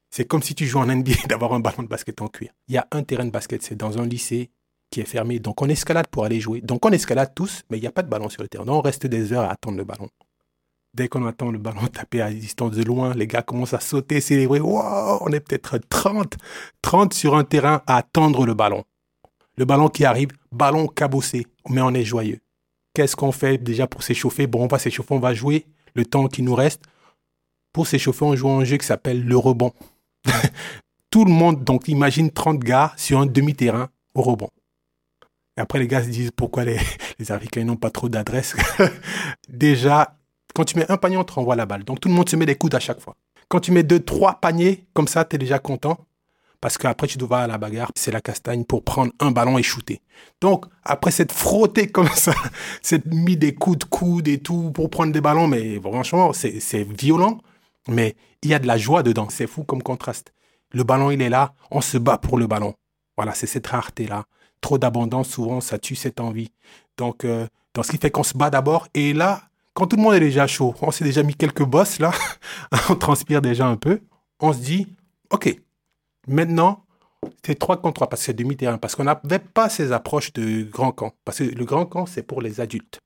c'est 0.10 0.26
comme 0.26 0.42
si 0.42 0.56
tu 0.56 0.66
joues 0.66 0.80
en 0.80 0.88
NBA 0.88 1.12
d'avoir 1.30 1.54
un 1.54 1.60
ballon 1.60 1.84
de 1.84 1.88
basket 1.88 2.24
en 2.24 2.28
cuir. 2.28 2.50
Il 2.68 2.74
y 2.74 2.80
a 2.80 2.88
un 2.90 3.04
terrain 3.04 3.26
de 3.26 3.30
basket, 3.30 3.62
c'est 3.62 3.76
dans 3.76 4.00
un 4.00 4.08
lycée 4.08 4.50
qui 4.90 5.00
est 5.00 5.06
fermé. 5.06 5.38
Donc 5.38 5.62
on 5.62 5.70
escalade 5.70 6.08
pour 6.08 6.26
aller 6.26 6.40
jouer. 6.40 6.62
Donc 6.62 6.84
on 6.84 6.90
escalade 6.90 7.36
tous, 7.36 7.62
mais 7.70 7.78
il 7.78 7.82
n'y 7.82 7.88
a 7.88 7.92
pas 7.92 8.02
de 8.02 8.10
ballon 8.10 8.30
sur 8.30 8.42
le 8.42 8.50
terrain. 8.50 8.66
Donc 8.66 8.78
on 8.78 8.82
reste 8.82 9.06
des 9.06 9.32
heures 9.32 9.44
à 9.44 9.52
attendre 9.52 9.78
le 9.78 9.84
ballon. 9.84 10.10
Dès 11.00 11.08
qu'on 11.08 11.26
attend 11.26 11.50
le 11.50 11.60
ballon 11.60 11.88
taper 11.88 12.20
à 12.20 12.30
distance 12.30 12.72
de 12.72 12.84
loin, 12.84 13.14
les 13.14 13.26
gars 13.26 13.42
commencent 13.42 13.74
à 13.74 13.80
sauter, 13.80 14.20
célébrer. 14.20 14.60
Wow, 14.60 15.20
on 15.22 15.32
est 15.32 15.40
peut-être 15.40 15.78
30, 15.88 16.36
30 16.82 17.14
sur 17.14 17.38
un 17.38 17.46
terrain 17.46 17.82
à 17.88 17.96
attendre 17.96 18.46
le 18.46 18.54
ballon. 18.54 18.84
Le 19.56 19.64
ballon 19.64 19.88
qui 19.88 20.04
arrive, 20.04 20.28
ballon 20.52 20.88
cabossé, 20.88 21.48
mais 21.70 21.80
on 21.80 21.94
est 21.94 22.04
joyeux. 22.04 22.42
Qu'est-ce 22.94 23.16
qu'on 23.16 23.32
fait 23.32 23.58
déjà 23.58 23.88
pour 23.88 24.04
s'échauffer? 24.04 24.46
Bon, 24.46 24.66
on 24.66 24.68
va 24.68 24.78
s'échauffer, 24.78 25.14
on 25.14 25.20
va 25.20 25.34
jouer 25.34 25.68
le 25.96 26.04
temps 26.04 26.28
qui 26.28 26.42
nous 26.42 26.54
reste. 26.54 26.84
Pour 27.72 27.88
s'échauffer, 27.88 28.26
on 28.26 28.36
joue 28.36 28.50
un 28.50 28.66
jeu 28.66 28.76
qui 28.76 28.86
s'appelle 28.86 29.24
le 29.24 29.38
rebond. 29.38 29.72
Tout 31.12 31.24
le 31.24 31.32
monde, 31.32 31.64
donc 31.64 31.88
imagine 31.88 32.30
30 32.30 32.60
gars 32.60 32.92
sur 32.98 33.22
un 33.22 33.26
demi-terrain 33.26 33.88
au 34.16 34.22
rebond. 34.22 34.50
Et 35.56 35.62
après, 35.62 35.80
les 35.80 35.88
gars 35.88 36.04
se 36.04 36.10
disent 36.10 36.32
pourquoi 36.36 36.66
les 36.66 36.78
Africains 37.30 37.64
n'ont 37.64 37.78
pas 37.78 37.90
trop 37.90 38.10
d'adresse. 38.10 38.58
Déjà, 39.48 40.19
quand 40.60 40.66
tu 40.66 40.78
mets 40.78 40.92
un 40.92 40.98
panier, 40.98 41.16
on 41.16 41.24
te 41.24 41.32
renvoie 41.32 41.56
la 41.56 41.66
balle. 41.66 41.86
Donc 41.86 42.02
tout 42.02 42.10
le 42.10 42.14
monde 42.14 42.28
se 42.28 42.36
met 42.36 42.46
des 42.46 42.56
coudes 42.56 42.76
à 42.76 42.82
chaque 42.82 43.00
fois. 43.00 43.16
Quand 43.48 43.62
tu 43.62 43.72
mets 43.72 43.84
deux, 43.84 44.02
trois 44.02 44.42
paniers, 44.42 44.86
comme 44.94 45.08
ça, 45.08 45.24
tu 45.24 45.38
es 45.38 45.40
déjà 45.40 45.58
content. 45.58 45.98
Parce 46.60 46.78
qu'après, 46.78 47.08
tu 47.08 47.18
dois 47.18 47.40
à 47.40 47.48
la 47.48 47.58
bagarre, 47.58 47.92
c'est 47.96 48.12
la 48.12 48.20
castagne 48.20 48.66
pour 48.66 48.84
prendre 48.84 49.14
un 49.22 49.32
ballon 49.32 49.58
et 49.58 49.64
shooter. 49.64 50.02
Donc, 50.42 50.66
après 50.84 51.12
cette 51.12 51.32
frottée 51.32 51.88
comme 51.92 52.10
ça, 52.10 52.34
cette 52.82 53.06
mis 53.06 53.38
des 53.38 53.56
coups 53.56 53.78
de 53.78 53.84
coude 53.86 54.28
et 54.28 54.40
tout 54.40 54.72
pour 54.72 54.90
prendre 54.90 55.14
des 55.14 55.22
ballons, 55.22 55.48
mais 55.48 55.80
franchement, 55.80 56.34
c'est 56.34 56.84
violent. 56.84 57.38
Mais 57.88 58.18
il 58.44 58.50
y 58.50 58.54
a 58.54 58.60
de 58.60 58.68
la 58.68 58.78
joie 58.78 59.02
dedans. 59.02 59.30
C'est 59.30 59.48
fou 59.48 59.64
comme 59.64 59.82
contraste. 59.82 60.34
Le 60.74 60.84
ballon, 60.84 61.10
il 61.10 61.22
est 61.22 61.30
là. 61.30 61.54
On 61.72 61.80
se 61.80 61.98
bat 61.98 62.18
pour 62.18 62.38
le 62.38 62.48
ballon. 62.48 62.74
Voilà, 63.16 63.34
c'est 63.34 63.48
cette 63.48 63.68
rareté-là. 63.68 64.26
Trop 64.60 64.78
d'abondance, 64.78 65.30
souvent, 65.30 65.62
ça 65.62 65.80
tue 65.80 65.96
cette 65.96 66.20
envie. 66.20 66.52
Donc, 66.98 67.24
euh, 67.24 67.48
dans 67.74 67.84
ce 67.84 67.92
qui 67.92 67.98
fait 67.98 68.12
qu'on 68.12 68.24
se 68.24 68.38
bat 68.38 68.50
d'abord. 68.50 68.90
Et 68.94 69.14
là, 69.14 69.44
quand 69.80 69.88
tout 69.88 69.96
le 69.96 70.04
monde 70.04 70.14
est 70.14 70.20
déjà 70.20 70.46
chaud, 70.46 70.76
on 70.82 70.92
s'est 70.92 71.04
déjà 71.04 71.24
mis 71.24 71.34
quelques 71.34 71.64
bosses 71.64 72.00
là, 72.00 72.12
on 72.90 72.96
transpire 72.96 73.42
déjà 73.42 73.66
un 73.66 73.78
peu. 73.78 74.02
On 74.40 74.54
se 74.54 74.60
dit, 74.60 74.88
OK, 75.32 75.60
maintenant, 76.28 76.86
c'est 77.46 77.58
3 77.58 77.82
contre 77.82 77.96
3 77.96 78.10
parce 78.10 78.22
que 78.22 78.26
c'est 78.28 78.34
demi-terrain. 78.34 78.78
Parce 78.78 78.96
qu'on 78.96 79.06
n'avait 79.06 79.40
pas 79.40 79.70
ces 79.70 79.92
approches 79.92 80.32
de 80.34 80.64
grand 80.64 80.92
camp. 80.92 81.14
Parce 81.26 81.40
que 81.40 81.44
le 81.44 81.66
grand 81.66 81.86
camp, 81.86 82.06
c'est 82.06 82.24
pour 82.24 82.42
les 82.42 82.62
adultes. 82.62 83.00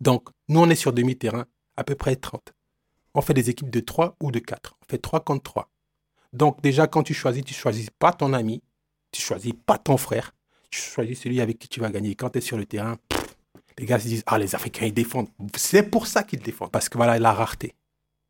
Donc, 0.00 0.28
nous, 0.48 0.60
on 0.60 0.68
est 0.68 0.74
sur 0.74 0.92
demi-terrain, 0.92 1.46
à 1.76 1.84
peu 1.84 1.94
près 1.94 2.16
30 2.16 2.52
on 3.14 3.20
fait 3.20 3.34
des 3.34 3.50
équipes 3.50 3.70
de 3.70 3.80
3 3.80 4.16
ou 4.20 4.30
de 4.30 4.38
4. 4.38 4.76
On 4.82 4.86
fait 4.90 4.98
3 4.98 5.20
contre 5.20 5.42
3. 5.42 5.70
Donc 6.32 6.60
déjà, 6.62 6.86
quand 6.86 7.02
tu 7.02 7.14
choisis, 7.14 7.44
tu 7.44 7.54
choisis 7.54 7.90
pas 7.90 8.12
ton 8.12 8.32
ami, 8.32 8.62
tu 9.10 9.20
choisis 9.20 9.52
pas 9.66 9.78
ton 9.78 9.96
frère, 9.96 10.32
tu 10.70 10.80
choisis 10.80 11.20
celui 11.20 11.40
avec 11.40 11.58
qui 11.58 11.68
tu 11.68 11.80
vas 11.80 11.90
gagner. 11.90 12.14
Quand 12.14 12.30
tu 12.30 12.38
es 12.38 12.40
sur 12.40 12.56
le 12.56 12.66
terrain, 12.66 12.96
les 13.80 13.86
gars 13.86 13.98
se 13.98 14.06
disent, 14.06 14.22
ah, 14.26 14.38
les 14.38 14.54
Africains, 14.54 14.84
ils 14.84 14.92
défendent. 14.92 15.28
C'est 15.56 15.82
pour 15.82 16.06
ça 16.06 16.22
qu'ils 16.22 16.40
défendent. 16.40 16.70
Parce 16.70 16.90
que 16.90 16.98
voilà, 16.98 17.18
la 17.18 17.32
rareté. 17.32 17.74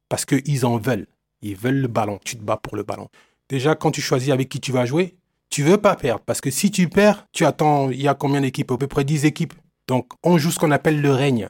Parce 0.09 0.25
qu'ils 0.25 0.65
en 0.65 0.79
veulent. 0.79 1.09
Ils 1.43 1.57
veulent 1.57 1.81
le 1.81 1.89
ballon. 1.89 2.21
Tu 2.25 2.37
te 2.37 2.43
bats 2.43 2.57
pour 2.57 2.77
le 2.77 2.85
ballon. 2.85 3.09
Déjà, 3.49 3.75
quand 3.75 3.91
tu 3.91 4.01
choisis 4.01 4.31
avec 4.31 4.49
qui 4.49 4.61
tu 4.61 4.71
vas 4.71 4.87
jouer, 4.87 5.17
tu 5.51 5.65
veux 5.65 5.77
pas 5.77 5.97
perdre. 5.97 6.23
Parce 6.25 6.41
que 6.41 6.51
si 6.51 6.71
tu 6.71 6.89
perds, 6.89 7.27
tu 7.33 7.45
attends, 7.45 7.91
il 7.91 8.01
y 8.01 8.07
a 8.07 8.15
combien 8.15 8.41
d'équipes? 8.41 8.71
À 8.71 8.79
peu 8.79 8.87
près 8.87 9.03
10 9.03 9.25
équipes. 9.25 9.55
Donc, 9.89 10.13
on 10.23 10.39
joue 10.39 10.53
ce 10.53 10.61
qu'on 10.61 10.71
appelle 10.71 11.01
le 11.01 11.11
règne. 11.11 11.49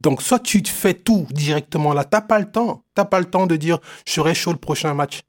Donc, 0.00 0.22
soit 0.22 0.38
tu 0.38 0.62
te 0.62 0.70
fais 0.70 0.94
tout 0.94 1.26
directement 1.30 1.92
là, 1.92 2.04
t'as 2.04 2.22
pas 2.22 2.38
le 2.38 2.50
temps. 2.50 2.82
T'as 2.94 3.04
pas 3.04 3.20
le 3.20 3.26
temps 3.26 3.46
de 3.46 3.56
dire, 3.56 3.78
je 4.06 4.12
serai 4.12 4.34
chaud 4.34 4.52
le 4.52 4.58
prochain 4.58 4.94
match. 4.94 5.20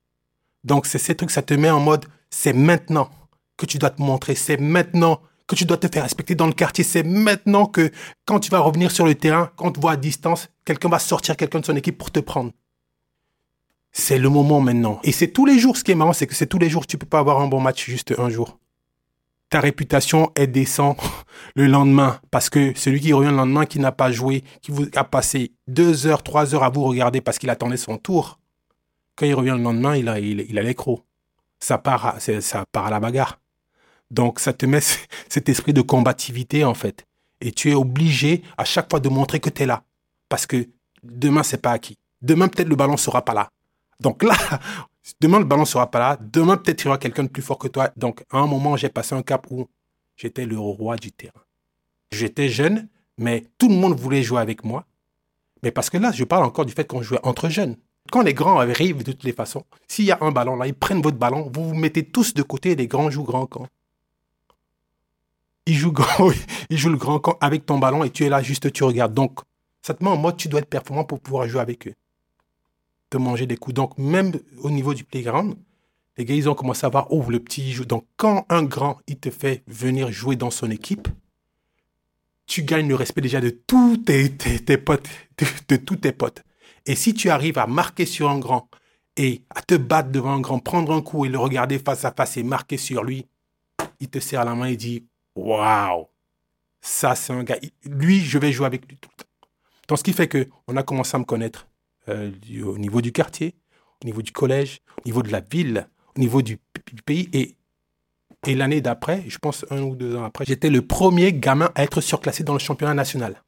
Donc, 0.64 0.86
c'est 0.86 1.00
ces 1.00 1.16
trucs, 1.16 1.32
ça 1.32 1.42
te 1.42 1.54
met 1.54 1.70
en 1.70 1.82
mode, 1.82 2.06
c'est 2.30 2.54
maintenant 2.54 3.10
que 3.58 3.66
tu 3.66 3.78
dois 3.78 3.90
te 3.90 4.02
montrer, 4.02 4.36
c'est 4.36 4.58
maintenant 4.58 5.20
que 5.48 5.56
tu 5.56 5.66
dois 5.66 5.78
te 5.78 5.88
faire 5.88 6.04
respecter 6.04 6.36
dans 6.36 6.46
le 6.46 6.54
quartier, 6.54 6.84
c'est 6.84 7.04
maintenant 7.04 7.66
que 7.66 7.92
quand 8.26 8.40
tu 8.40 8.52
vas 8.52 8.60
revenir 8.60 8.92
sur 8.92 9.06
le 9.06 9.16
terrain, 9.16 9.50
quand 9.56 9.68
on 9.68 9.72
te 9.72 9.80
voit 9.80 9.94
à 9.94 9.96
distance, 9.96 10.50
quelqu'un 10.66 10.90
va 10.90 11.00
sortir 11.00 11.38
quelqu'un 11.38 11.62
de 11.62 11.66
son 11.66 11.76
équipe 11.76 11.98
pour 11.98 12.12
te 12.12 12.20
prendre. 12.20 12.52
C'est 13.94 14.20
le 14.20 14.30
moment 14.30 14.60
maintenant. 14.60 15.00
Et 15.04 15.12
c'est 15.12 15.30
tous 15.30 15.46
les 15.46 15.58
jours, 15.58 15.78
ce 15.78 15.84
qui 15.84 15.92
est 15.92 15.96
marrant, 15.96 16.14
c'est 16.14 16.28
que 16.28 16.36
c'est 16.36 16.48
tous 16.48 16.60
les 16.60 16.70
jours, 16.70 16.86
tu 16.86 16.98
peux 16.98 17.08
pas 17.08 17.20
avoir 17.20 17.40
un 17.40 17.48
bon 17.48 17.62
match 17.62 17.86
juste 17.86 18.14
un 18.18 18.30
jour. 18.30 18.60
Ta 19.50 19.62
réputation, 19.62 20.32
est 20.36 20.48
descend 20.48 20.98
le 21.56 21.68
lendemain. 21.68 22.20
Parce 22.30 22.50
que 22.50 22.78
celui 22.78 23.00
qui 23.00 23.14
revient 23.14 23.30
le 23.30 23.38
lendemain, 23.38 23.66
qui 23.66 23.80
n'a 23.80 23.94
pas 23.94 24.12
joué, 24.12 24.44
qui 24.62 24.74
a 24.96 25.06
passé 25.06 25.54
deux 25.68 26.06
heures, 26.06 26.22
trois 26.22 26.54
heures 26.54 26.64
à 26.64 26.70
vous 26.70 26.84
regarder 26.84 27.22
parce 27.22 27.40
qu'il 27.40 27.50
attendait 27.50 27.78
son 27.78 27.98
tour, 27.98 28.40
quand 29.16 29.26
il 29.26 29.34
revient 29.34 29.56
le 29.58 29.64
lendemain, 29.64 29.96
il 29.96 30.10
a, 30.10 30.20
il, 30.20 30.38
l'écro. 30.38 31.06
Ça 31.60 31.78
part 31.78 32.18
à 32.18 32.90
la 32.90 33.00
bagarre. 33.00 33.40
Donc, 34.12 34.40
ça 34.40 34.54
te 34.54 34.66
met 34.66 34.82
cet 35.30 35.50
esprit 35.50 35.74
de 35.74 35.82
combativité, 35.82 36.64
en 36.64 36.74
fait. 36.74 37.06
Et 37.42 37.52
tu 37.52 37.70
es 37.70 37.76
obligé 37.76 38.42
à 38.58 38.66
chaque 38.66 38.90
fois 38.90 39.00
de 39.00 39.10
montrer 39.10 39.40
que 39.40 39.50
tu 39.50 39.64
es 39.64 39.66
là. 39.66 39.84
Parce 40.30 40.46
que 40.46 40.68
demain, 41.04 41.44
c'est 41.44 41.62
pas 41.62 41.72
acquis. 41.72 41.98
Demain, 42.22 42.48
peut-être 42.48 42.68
le 42.68 42.76
ballon 42.76 42.98
sera 42.98 43.24
pas 43.24 43.34
là. 43.34 43.50
Donc 44.00 44.24
là, 44.24 44.36
demain, 45.22 45.40
le 45.40 45.46
ballon 45.46 45.66
sera 45.66 45.90
pas 45.90 46.00
là. 46.00 46.18
Demain, 46.20 46.58
peut-être 46.58 46.84
il 46.84 46.86
y 46.86 46.88
aura 46.88 46.98
quelqu'un 46.98 47.24
de 47.24 47.30
plus 47.30 47.44
fort 47.44 47.60
que 47.60 47.68
toi. 47.68 47.92
Donc, 47.96 48.24
à 48.32 48.38
un 48.38 48.48
moment, 48.48 48.76
j'ai 48.76 48.90
passé 48.90 49.14
un 49.14 49.22
cap 49.22 49.46
où 49.52 49.68
j'étais 50.16 50.46
le 50.46 50.58
roi 50.58 50.96
du 50.96 51.12
terrain. 51.12 51.42
J'étais 52.12 52.50
jeune, 52.50 52.88
mais 53.18 53.46
tout 53.58 53.70
le 53.70 53.76
monde 53.76 54.00
voulait 54.00 54.24
jouer 54.24 54.42
avec 54.42 54.64
moi. 54.64 54.86
Mais 55.64 55.72
parce 55.72 55.90
que 55.90 55.98
là, 55.98 56.12
je 56.12 56.24
parle 56.24 56.44
encore 56.44 56.66
du 56.66 56.74
fait 56.74 56.86
qu'on 56.86 57.02
jouait 57.02 57.20
entre 57.24 57.50
jeunes. 57.50 57.76
Quand 58.12 58.22
les 58.22 58.34
grands 58.34 58.60
arrivent 58.60 59.04
de 59.04 59.12
toutes 59.12 59.24
les 59.24 59.34
façons, 59.34 59.66
s'il 59.88 60.06
y 60.06 60.12
a 60.12 60.18
un 60.22 60.32
ballon 60.32 60.56
là, 60.56 60.68
ils 60.68 60.74
prennent 60.74 61.02
votre 61.02 61.18
ballon, 61.18 61.50
vous 61.54 61.70
vous 61.70 61.76
mettez 61.76 62.04
tous 62.04 62.34
de 62.34 62.42
côté 62.42 62.76
les 62.76 62.88
grands 62.88 63.10
jouent 63.10 63.24
grand 63.24 63.48
camp. 63.48 63.68
Ils 66.70 66.78
jouent 66.78 66.90
le 66.90 66.98
grand 66.98 67.22
avec 67.42 67.66
ton 67.66 67.78
ballon 67.78 68.04
et 68.04 68.10
tu 68.10 68.26
es 68.26 68.30
là 68.30 68.42
juste, 68.42 68.72
tu 68.72 68.84
regardes. 68.84 69.14
Donc, 69.14 69.40
ça 69.82 69.94
te 69.94 70.04
met 70.04 70.10
en 70.10 70.18
mode, 70.18 70.38
tu 70.38 70.48
dois 70.48 70.60
être 70.60 70.70
performant 70.70 71.04
pour 71.04 71.20
pouvoir 71.20 71.48
jouer 71.48 71.62
avec 71.62 71.88
eux. 71.88 71.94
Te 73.10 73.18
manger 73.18 73.46
des 73.46 73.58
coups. 73.58 73.74
Donc, 73.74 73.98
même 73.98 74.34
au 74.62 74.70
niveau 74.70 74.94
du 74.94 75.04
playground, 75.04 75.56
les 76.18 76.26
gars, 76.26 76.36
ils 76.36 76.50
ont 76.50 76.56
commencé 76.56 76.86
à 76.86 76.90
voir, 76.90 77.08
oh, 77.12 77.24
le 77.30 77.40
petit 77.40 77.72
joue. 77.72 77.86
Donc, 77.86 78.06
quand 78.18 78.46
un 78.50 78.64
grand, 78.64 78.98
il 79.08 79.18
te 79.18 79.30
fait 79.30 79.64
venir 79.68 80.12
jouer 80.12 80.36
dans 80.36 80.52
son 80.52 80.72
équipe, 80.72 81.08
tu 82.48 82.64
gagnes 82.64 82.88
le 82.88 82.96
respect 82.96 83.22
déjà 83.22 83.40
de 83.40 83.50
tous 83.50 83.98
tes, 83.98 84.36
tes, 84.36 84.78
potes, 84.78 85.08
de 85.68 85.76
tous 85.76 85.98
tes 85.98 86.12
potes. 86.12 86.44
Et 86.86 86.96
si 86.96 87.14
tu 87.14 87.30
arrives 87.30 87.58
à 87.58 87.68
marquer 87.68 88.06
sur 88.06 88.30
un 88.30 88.40
grand 88.40 88.70
et 89.18 89.44
à 89.54 89.62
te 89.62 89.76
battre 89.76 90.10
devant 90.10 90.32
un 90.32 90.40
grand, 90.40 90.60
prendre 90.60 90.94
un 90.94 91.02
coup 91.02 91.26
et 91.26 91.30
le 91.30 91.38
regarder 91.38 91.78
face 91.78 92.06
à 92.06 92.12
face 92.12 92.38
et 92.38 92.44
marquer 92.44 92.78
sur 92.78 93.04
lui, 93.04 93.28
il 94.00 94.10
te 94.10 94.20
serre 94.20 94.46
la 94.46 94.56
main 94.56 94.68
et 94.68 94.78
dit 94.78 95.06
Waouh, 95.38 96.08
ça 96.82 97.14
c'est 97.16 97.32
un 97.32 97.44
gars. 97.44 97.60
Lui, 97.86 98.22
je 98.22 98.40
vais 98.40 98.52
jouer 98.52 98.66
avec 98.66 98.88
lui 98.88 98.98
tout 98.98 99.10
le 99.16 99.24
temps. 99.88 99.96
Ce 99.96 100.04
qui 100.04 100.12
fait 100.12 100.28
qu'on 100.28 100.76
a 100.76 100.84
commencé 100.84 101.16
à 101.16 101.20
me 101.20 101.26
connaître 101.26 101.68
euh, 102.10 102.32
au 102.66 102.78
niveau 102.80 103.02
du 103.02 103.12
quartier, 103.12 103.56
au 104.04 104.06
niveau 104.06 104.24
du 104.24 104.32
collège, 104.32 104.82
au 104.98 105.02
niveau 105.06 105.22
de 105.22 105.32
la 105.32 105.42
ville, 105.42 105.88
au 106.16 106.20
niveau 106.20 106.42
du, 106.42 106.58
pays. 107.06 107.30
Et, 107.34 107.56
et 108.48 108.56
l'année 108.56 108.82
d'après, 108.82 109.24
je 109.28 109.38
pense 109.38 109.64
un 109.70 109.84
ou 109.84 109.96
deux 109.96 110.16
ans 110.16 110.24
après, 110.24 110.44
j'étais 110.46 110.72
le 110.72 110.82
premier 110.82 111.32
gamin 111.34 111.72
à 111.76 111.84
être 111.84 112.02
surclassé 112.02 112.44
dans 112.44 112.54
le 112.54 112.60
championnat 112.60 112.96
national. 112.96 113.44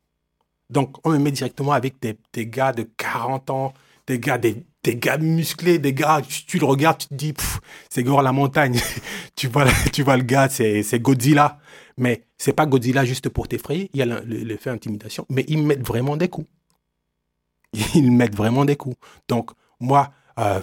Donc, 0.69 0.96
on 1.03 1.10
me 1.10 1.17
met 1.17 1.31
directement 1.31 1.72
avec 1.72 1.96
des, 2.00 2.46
gars 2.46 2.72
de 2.72 2.84
40 2.84 3.50
ans, 3.50 3.74
des 4.05 4.19
gars, 4.19 4.38
des, 4.38 4.63
gars 4.83 5.17
musclés, 5.17 5.79
des 5.79 5.93
gars, 5.93 6.21
tu, 6.48 6.59
le 6.59 6.65
regardes, 6.65 7.00
tu 7.00 7.07
te 7.07 7.13
dis, 7.13 7.33
c'est 7.89 8.03
Gore 8.03 8.21
la 8.21 8.31
montagne. 8.31 8.79
tu, 9.36 9.48
vois, 9.48 9.65
tu 9.93 10.03
vois 10.03 10.17
le 10.17 10.24
gars, 10.24 10.50
c'est 10.50 11.00
Godzilla. 11.00 11.59
Mais 11.98 12.24
c'est 12.38 12.53
pas 12.53 12.65
Godzilla 12.65 13.03
juste 13.03 13.29
pour 13.29 13.48
t'effrayer, 13.48 13.89
il 13.93 14.00
y 14.00 14.01
a 14.01 14.21
l'effet 14.25 14.69
intimidation, 14.69 15.25
mais 15.29 15.43
ils 15.50 15.62
mettent 15.62 15.86
vraiment 15.86 16.15
des 16.15 16.29
coups. 16.29 16.48
Ils 17.93 18.12
mettent 18.12 18.36
vraiment 18.36 18.65
des 18.65 18.75
coups. 18.75 18.95
Donc, 19.27 19.51
moi, 19.79 20.12
euh, 20.39 20.59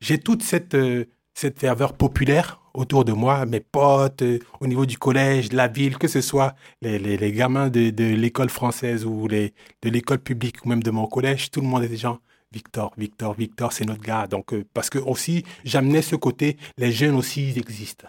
j'ai 0.00 0.18
toute 0.18 0.42
cette, 0.42 0.74
euh, 0.74 1.04
cette 1.34 1.60
ferveur 1.60 1.92
populaire 1.92 2.60
autour 2.74 3.04
de 3.04 3.12
moi, 3.12 3.46
mes 3.46 3.60
potes, 3.60 4.22
euh, 4.22 4.38
au 4.60 4.66
niveau 4.66 4.86
du 4.86 4.98
collège, 4.98 5.48
de 5.50 5.56
la 5.56 5.68
ville, 5.68 5.96
que 5.98 6.08
ce 6.08 6.20
soit 6.20 6.54
les, 6.82 6.98
les, 6.98 7.32
gamins 7.32 7.68
de, 7.68 7.90
de 7.90 8.04
l'école 8.04 8.48
française 8.48 9.04
ou 9.04 9.28
les, 9.28 9.54
de 9.82 9.90
l'école 9.90 10.18
publique 10.18 10.64
ou 10.64 10.68
même 10.68 10.82
de 10.82 10.90
mon 10.90 11.06
collège, 11.06 11.50
tout 11.50 11.60
le 11.60 11.66
monde 11.66 11.84
est 11.84 11.88
des 11.88 11.96
gens. 11.96 12.18
Victor, 12.52 12.92
Victor, 12.96 13.34
Victor, 13.34 13.72
c'est 13.72 13.84
notre 13.84 14.02
gars. 14.02 14.26
Donc, 14.26 14.52
euh, 14.52 14.64
parce 14.74 14.90
que 14.90 14.98
aussi, 14.98 15.44
j'amenais 15.64 16.02
ce 16.02 16.16
côté, 16.16 16.56
les 16.76 16.90
jeunes 16.90 17.14
aussi, 17.14 17.50
ils 17.50 17.58
existent. 17.58 18.08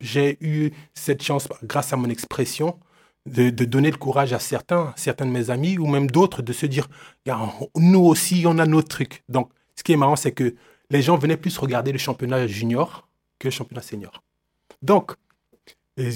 J'ai 0.00 0.38
eu 0.40 0.70
cette 0.94 1.22
chance, 1.22 1.48
grâce 1.62 1.92
à 1.92 1.96
mon 1.96 2.08
expression, 2.08 2.78
de, 3.26 3.50
donner 3.50 3.90
le 3.90 3.96
courage 3.96 4.32
à 4.32 4.38
certains, 4.38 4.92
certains 4.96 5.26
de 5.26 5.30
mes 5.30 5.50
amis 5.50 5.78
ou 5.78 5.86
même 5.86 6.10
d'autres, 6.10 6.42
de 6.42 6.52
se 6.52 6.66
dire, 6.66 6.88
nous 7.76 8.00
aussi, 8.00 8.44
on 8.46 8.58
a 8.58 8.66
nos 8.66 8.82
trucs. 8.82 9.22
Donc, 9.28 9.50
ce 9.76 9.82
qui 9.82 9.92
est 9.92 9.96
marrant, 9.96 10.16
c'est 10.16 10.32
que 10.32 10.54
les 10.90 11.02
gens 11.02 11.16
venaient 11.16 11.36
plus 11.36 11.56
regarder 11.58 11.92
le 11.92 11.98
championnat 11.98 12.46
junior 12.46 13.08
que 13.38 13.48
le 13.48 13.52
championnat 13.52 13.82
senior. 13.82 14.22
Donc, 14.82 15.12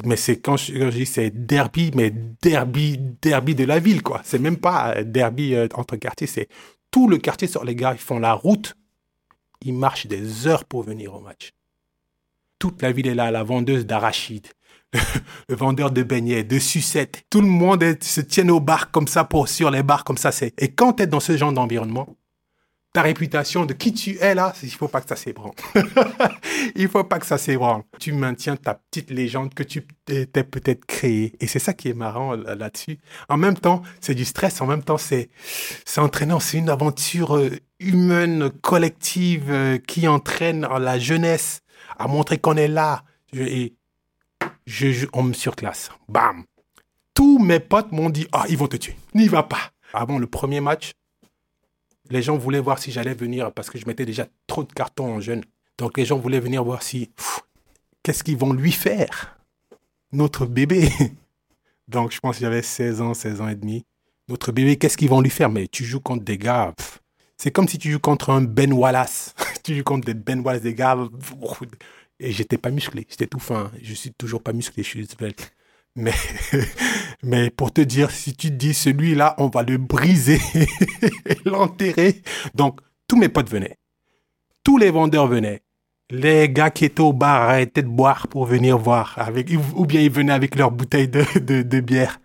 mais 0.04 0.16
c'est 0.16 0.38
quand 0.38 0.56
je, 0.56 0.88
dis 0.90 1.06
c'est 1.06 1.30
derby, 1.30 1.90
mais 1.94 2.10
derby, 2.42 2.98
derby 3.20 3.54
de 3.54 3.64
la 3.64 3.78
ville, 3.78 4.02
quoi. 4.02 4.22
C'est 4.24 4.38
même 4.38 4.56
pas 4.56 5.02
derby 5.02 5.54
euh, 5.54 5.68
entre 5.74 5.96
quartiers, 5.96 6.26
c'est 6.26 6.48
tout 6.94 7.08
le 7.08 7.18
quartier 7.18 7.48
sur 7.48 7.64
les 7.64 7.74
gars, 7.74 7.92
ils 7.92 7.98
font 7.98 8.20
la 8.20 8.34
route, 8.34 8.76
ils 9.62 9.74
marchent 9.74 10.06
des 10.06 10.46
heures 10.46 10.64
pour 10.64 10.84
venir 10.84 11.12
au 11.12 11.18
match. 11.18 11.50
Toute 12.60 12.82
la 12.82 12.92
ville 12.92 13.08
est 13.08 13.16
là, 13.16 13.32
la 13.32 13.42
vendeuse 13.42 13.84
d'arachides, 13.84 14.46
le, 15.48 15.56
vendeur 15.56 15.90
de 15.90 16.04
beignets, 16.04 16.44
de 16.44 16.60
sucettes. 16.60 17.24
Tout 17.30 17.40
le 17.40 17.48
monde 17.48 17.82
se 18.00 18.20
tient 18.20 18.48
au 18.48 18.60
bar 18.60 18.92
comme 18.92 19.08
ça, 19.08 19.24
pour, 19.24 19.48
sur 19.48 19.72
les 19.72 19.82
bars 19.82 20.04
comme 20.04 20.18
ça. 20.18 20.30
Et 20.56 20.68
quand 20.68 20.92
tu 20.92 21.02
es 21.02 21.08
dans 21.08 21.18
ce 21.18 21.36
genre 21.36 21.52
d'environnement, 21.52 22.16
ta 22.94 23.02
réputation 23.02 23.66
de 23.66 23.72
qui 23.72 23.92
tu 23.92 24.16
es 24.18 24.36
là, 24.36 24.54
il 24.62 24.70
faut 24.70 24.86
pas 24.86 25.00
que 25.00 25.08
ça 25.08 25.16
s'ébranle. 25.16 25.50
il 26.76 26.88
faut 26.88 27.02
pas 27.02 27.18
que 27.18 27.26
ça 27.26 27.38
s'ébranle. 27.38 27.82
Tu 27.98 28.12
maintiens 28.12 28.54
ta 28.54 28.74
petite 28.74 29.10
légende 29.10 29.52
que 29.52 29.64
tu 29.64 29.84
t'es 30.04 30.26
peut-être 30.26 30.84
créée. 30.84 31.34
Et 31.40 31.48
c'est 31.48 31.58
ça 31.58 31.72
qui 31.72 31.88
est 31.88 31.94
marrant 31.94 32.36
là-dessus. 32.36 33.00
En 33.28 33.36
même 33.36 33.56
temps, 33.58 33.82
c'est 34.00 34.14
du 34.14 34.24
stress. 34.24 34.60
En 34.60 34.66
même 34.66 34.84
temps, 34.84 34.96
c'est, 34.96 35.28
entraînant. 35.96 36.38
C'est 36.38 36.58
une 36.58 36.70
aventure 36.70 37.36
euh, 37.36 37.50
humaine, 37.80 38.50
collective, 38.62 39.50
euh, 39.50 39.78
qui 39.78 40.06
entraîne 40.06 40.60
la 40.60 40.96
jeunesse 40.96 41.62
à 41.98 42.06
montrer 42.06 42.38
qu'on 42.38 42.56
est 42.56 42.68
là. 42.68 43.02
Et 43.32 43.74
je, 44.66 45.06
on 45.12 45.24
me 45.24 45.32
surclasse. 45.32 45.90
Bam. 46.08 46.44
Tous 47.12 47.40
mes 47.40 47.58
potes 47.58 47.90
m'ont 47.90 48.10
dit, 48.10 48.28
ah, 48.30 48.44
ils 48.48 48.56
vont 48.56 48.68
te 48.68 48.76
tuer. 48.76 48.94
N'y 49.14 49.26
va 49.26 49.42
pas. 49.42 49.72
Avant 49.92 50.20
le 50.20 50.28
premier 50.28 50.60
match, 50.60 50.92
les 52.10 52.22
gens 52.22 52.36
voulaient 52.36 52.60
voir 52.60 52.78
si 52.78 52.92
j'allais 52.92 53.14
venir 53.14 53.52
parce 53.52 53.70
que 53.70 53.78
je 53.78 53.86
mettais 53.86 54.06
déjà 54.06 54.26
trop 54.46 54.64
de 54.64 54.72
cartons 54.72 55.14
en 55.14 55.20
jeune. 55.20 55.42
Donc 55.78 55.96
les 55.96 56.04
gens 56.04 56.18
voulaient 56.18 56.40
venir 56.40 56.62
voir 56.64 56.82
si 56.82 57.10
qu'est-ce 58.02 58.22
qu'ils 58.22 58.36
vont 58.36 58.52
lui 58.52 58.72
faire 58.72 59.38
notre 60.12 60.46
bébé? 60.46 60.88
Donc 61.88 62.12
je 62.12 62.20
pense 62.20 62.36
que 62.36 62.42
j'avais 62.42 62.62
16 62.62 63.00
ans, 63.00 63.14
16 63.14 63.40
ans 63.40 63.48
et 63.48 63.54
demi. 63.54 63.84
Notre 64.28 64.52
bébé, 64.52 64.76
qu'est-ce 64.76 64.96
qu'ils 64.96 65.10
vont 65.10 65.20
lui 65.20 65.30
faire? 65.30 65.50
Mais 65.50 65.66
tu 65.66 65.84
joues 65.84 66.00
contre 66.00 66.24
des 66.24 66.38
gars. 66.38 66.72
C'est 67.36 67.50
comme 67.50 67.68
si 67.68 67.78
tu 67.78 67.90
joues 67.90 67.98
contre 68.00 68.30
un 68.30 68.40
Ben 68.40 68.72
Wallace. 68.72 69.34
tu 69.62 69.76
joues 69.76 69.84
contre 69.84 70.06
des 70.06 70.14
Ben 70.14 70.40
Wallace, 70.40 70.62
des 70.62 70.74
gars. 70.74 70.96
Et 72.20 72.32
j'étais 72.32 72.58
pas 72.58 72.70
musclé, 72.70 73.06
j'étais 73.08 73.26
tout 73.26 73.40
fin. 73.40 73.70
Je 73.82 73.92
suis 73.92 74.12
toujours 74.12 74.42
pas 74.42 74.52
musclé, 74.52 74.82
je 74.82 74.88
suis 74.88 75.06
svelte. 75.06 75.52
Mais, 75.96 76.14
mais 77.22 77.50
pour 77.50 77.72
te 77.72 77.80
dire, 77.80 78.10
si 78.10 78.34
tu 78.34 78.50
dis 78.50 78.74
celui-là, 78.74 79.34
on 79.38 79.48
va 79.48 79.62
le 79.62 79.78
briser 79.78 80.40
et 81.26 81.36
l'enterrer. 81.44 82.22
Donc, 82.54 82.80
tous 83.06 83.16
mes 83.16 83.28
potes 83.28 83.50
venaient. 83.50 83.76
Tous 84.62 84.78
les 84.78 84.90
vendeurs 84.90 85.28
venaient. 85.28 85.62
Les 86.10 86.48
gars 86.48 86.70
qui 86.70 86.84
étaient 86.84 87.00
au 87.00 87.12
bar 87.12 87.42
arrêtaient 87.42 87.82
de 87.82 87.88
boire 87.88 88.28
pour 88.28 88.46
venir 88.46 88.76
voir. 88.78 89.14
Avec, 89.16 89.50
ou 89.74 89.86
bien 89.86 90.00
ils 90.00 90.10
venaient 90.10 90.32
avec 90.32 90.56
leur 90.56 90.70
bouteille 90.70 91.08
de, 91.08 91.24
de, 91.38 91.62
de 91.62 91.80
bière. 91.80 92.20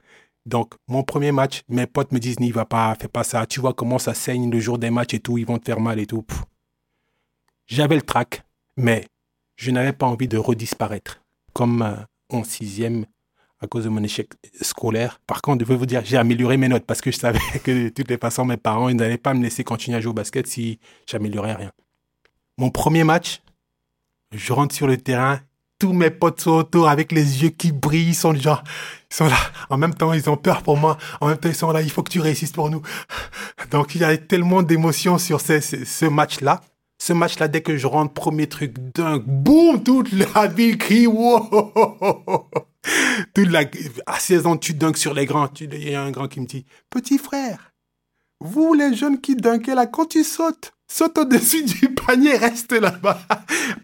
Donc, 0.45 0.73
mon 0.87 1.03
premier 1.03 1.31
match, 1.31 1.61
mes 1.69 1.85
potes 1.85 2.11
me 2.11 2.19
disent, 2.19 2.39
n'y 2.39 2.51
va 2.51 2.65
pas, 2.65 2.95
fais 2.99 3.07
pas 3.07 3.23
ça. 3.23 3.45
Tu 3.45 3.59
vois 3.59 3.73
comment 3.73 3.99
ça 3.99 4.13
saigne 4.13 4.49
le 4.49 4.59
jour 4.59 4.79
des 4.79 4.89
matchs 4.89 5.13
et 5.13 5.19
tout, 5.19 5.37
ils 5.37 5.45
vont 5.45 5.59
te 5.59 5.65
faire 5.65 5.79
mal 5.79 5.99
et 5.99 6.07
tout. 6.07 6.25
J'avais 7.67 7.95
le 7.95 8.01
trac, 8.01 8.43
mais 8.75 9.05
je 9.57 9.69
n'avais 9.69 9.93
pas 9.93 10.07
envie 10.07 10.27
de 10.27 10.37
redisparaître. 10.37 11.21
Comme 11.53 11.83
euh, 11.83 11.95
en 12.29 12.43
sixième, 12.43 13.05
à 13.61 13.67
cause 13.67 13.83
de 13.83 13.89
mon 13.89 14.03
échec 14.03 14.29
scolaire. 14.61 15.19
Par 15.27 15.41
contre, 15.41 15.65
je 15.65 15.69
veux 15.69 15.75
vous 15.75 15.85
dire, 15.85 16.01
j'ai 16.05 16.17
amélioré 16.17 16.57
mes 16.57 16.67
notes 16.67 16.85
parce 16.85 17.01
que 17.01 17.11
je 17.11 17.17
savais 17.17 17.39
que 17.63 17.85
de 17.85 17.89
toutes 17.89 18.09
les 18.09 18.17
façons, 18.17 18.45
mes 18.45 18.57
parents, 18.57 18.89
ils 18.89 18.95
n'allaient 18.95 19.17
pas 19.17 19.33
me 19.33 19.43
laisser 19.43 19.63
continuer 19.63 19.97
à 19.97 20.01
jouer 20.01 20.11
au 20.11 20.13
basket 20.13 20.47
si 20.47 20.79
j'améliorais 21.05 21.53
rien. 21.53 21.71
Mon 22.57 22.69
premier 22.69 23.03
match, 23.03 23.41
je 24.33 24.53
rentre 24.53 24.75
sur 24.75 24.87
le 24.87 24.97
terrain, 24.97 25.39
tous 25.79 25.93
mes 25.93 26.09
potes 26.09 26.41
sont 26.41 26.51
autour 26.51 26.89
avec 26.89 27.11
les 27.13 27.41
yeux 27.41 27.49
qui 27.49 27.71
brillent, 27.71 28.09
ils 28.09 28.15
sont 28.15 28.35
genre, 28.35 28.63
ils 29.09 29.15
sont 29.15 29.27
là. 29.27 29.37
En 29.69 29.77
même 29.77 29.93
temps, 29.93 30.11
ils 30.11 30.29
ont 30.29 30.35
peur 30.35 30.61
pour 30.61 30.75
moi. 30.75 30.97
En 31.21 31.27
même 31.27 31.37
temps, 31.37 31.47
ils 31.47 31.55
sont 31.55 31.71
là, 31.71 31.81
il 31.81 31.89
faut 31.89 32.03
que 32.03 32.11
tu 32.11 32.19
réussisses 32.19 32.51
pour 32.51 32.69
nous. 32.69 32.81
Donc, 33.71 33.95
il 33.95 34.01
y 34.01 34.03
a 34.03 34.17
tellement 34.17 34.61
d'émotions 34.61 35.17
sur 35.17 35.39
ce, 35.39 35.61
ce, 35.61 36.05
match-là. 36.05 36.59
Ce 37.01 37.13
match-là, 37.13 37.47
dès 37.47 37.61
que 37.61 37.77
je 37.77 37.87
rentre, 37.87 38.13
premier 38.13 38.47
truc 38.47 38.75
dingue, 38.93 39.23
boum, 39.25 39.81
toute 39.81 40.11
la 40.11 40.47
ville 40.47 40.77
crie, 40.77 41.07
wow! 41.07 42.48
Toute 43.33 43.49
la, 43.49 43.63
à 44.05 44.19
16 44.19 44.45
ans, 44.45 44.57
tu 44.57 44.73
dunks 44.73 44.97
sur 44.97 45.13
les 45.13 45.25
grands. 45.25 45.49
Il 45.59 45.89
y 45.89 45.95
a 45.95 46.01
un 46.01 46.11
grand 46.11 46.27
qui 46.27 46.39
me 46.39 46.45
dit, 46.45 46.65
petit 46.89 47.17
frère, 47.17 47.73
vous 48.39 48.73
les 48.73 48.95
jeunes 48.95 49.19
qui 49.19 49.35
dunkez 49.35 49.75
là, 49.75 49.85
quand 49.85 50.05
tu 50.05 50.23
sautes, 50.23 50.73
saute 50.87 51.17
au-dessus 51.17 51.63
du 51.65 51.93
panier, 51.93 52.37
reste 52.37 52.71
là-bas. 52.71 53.21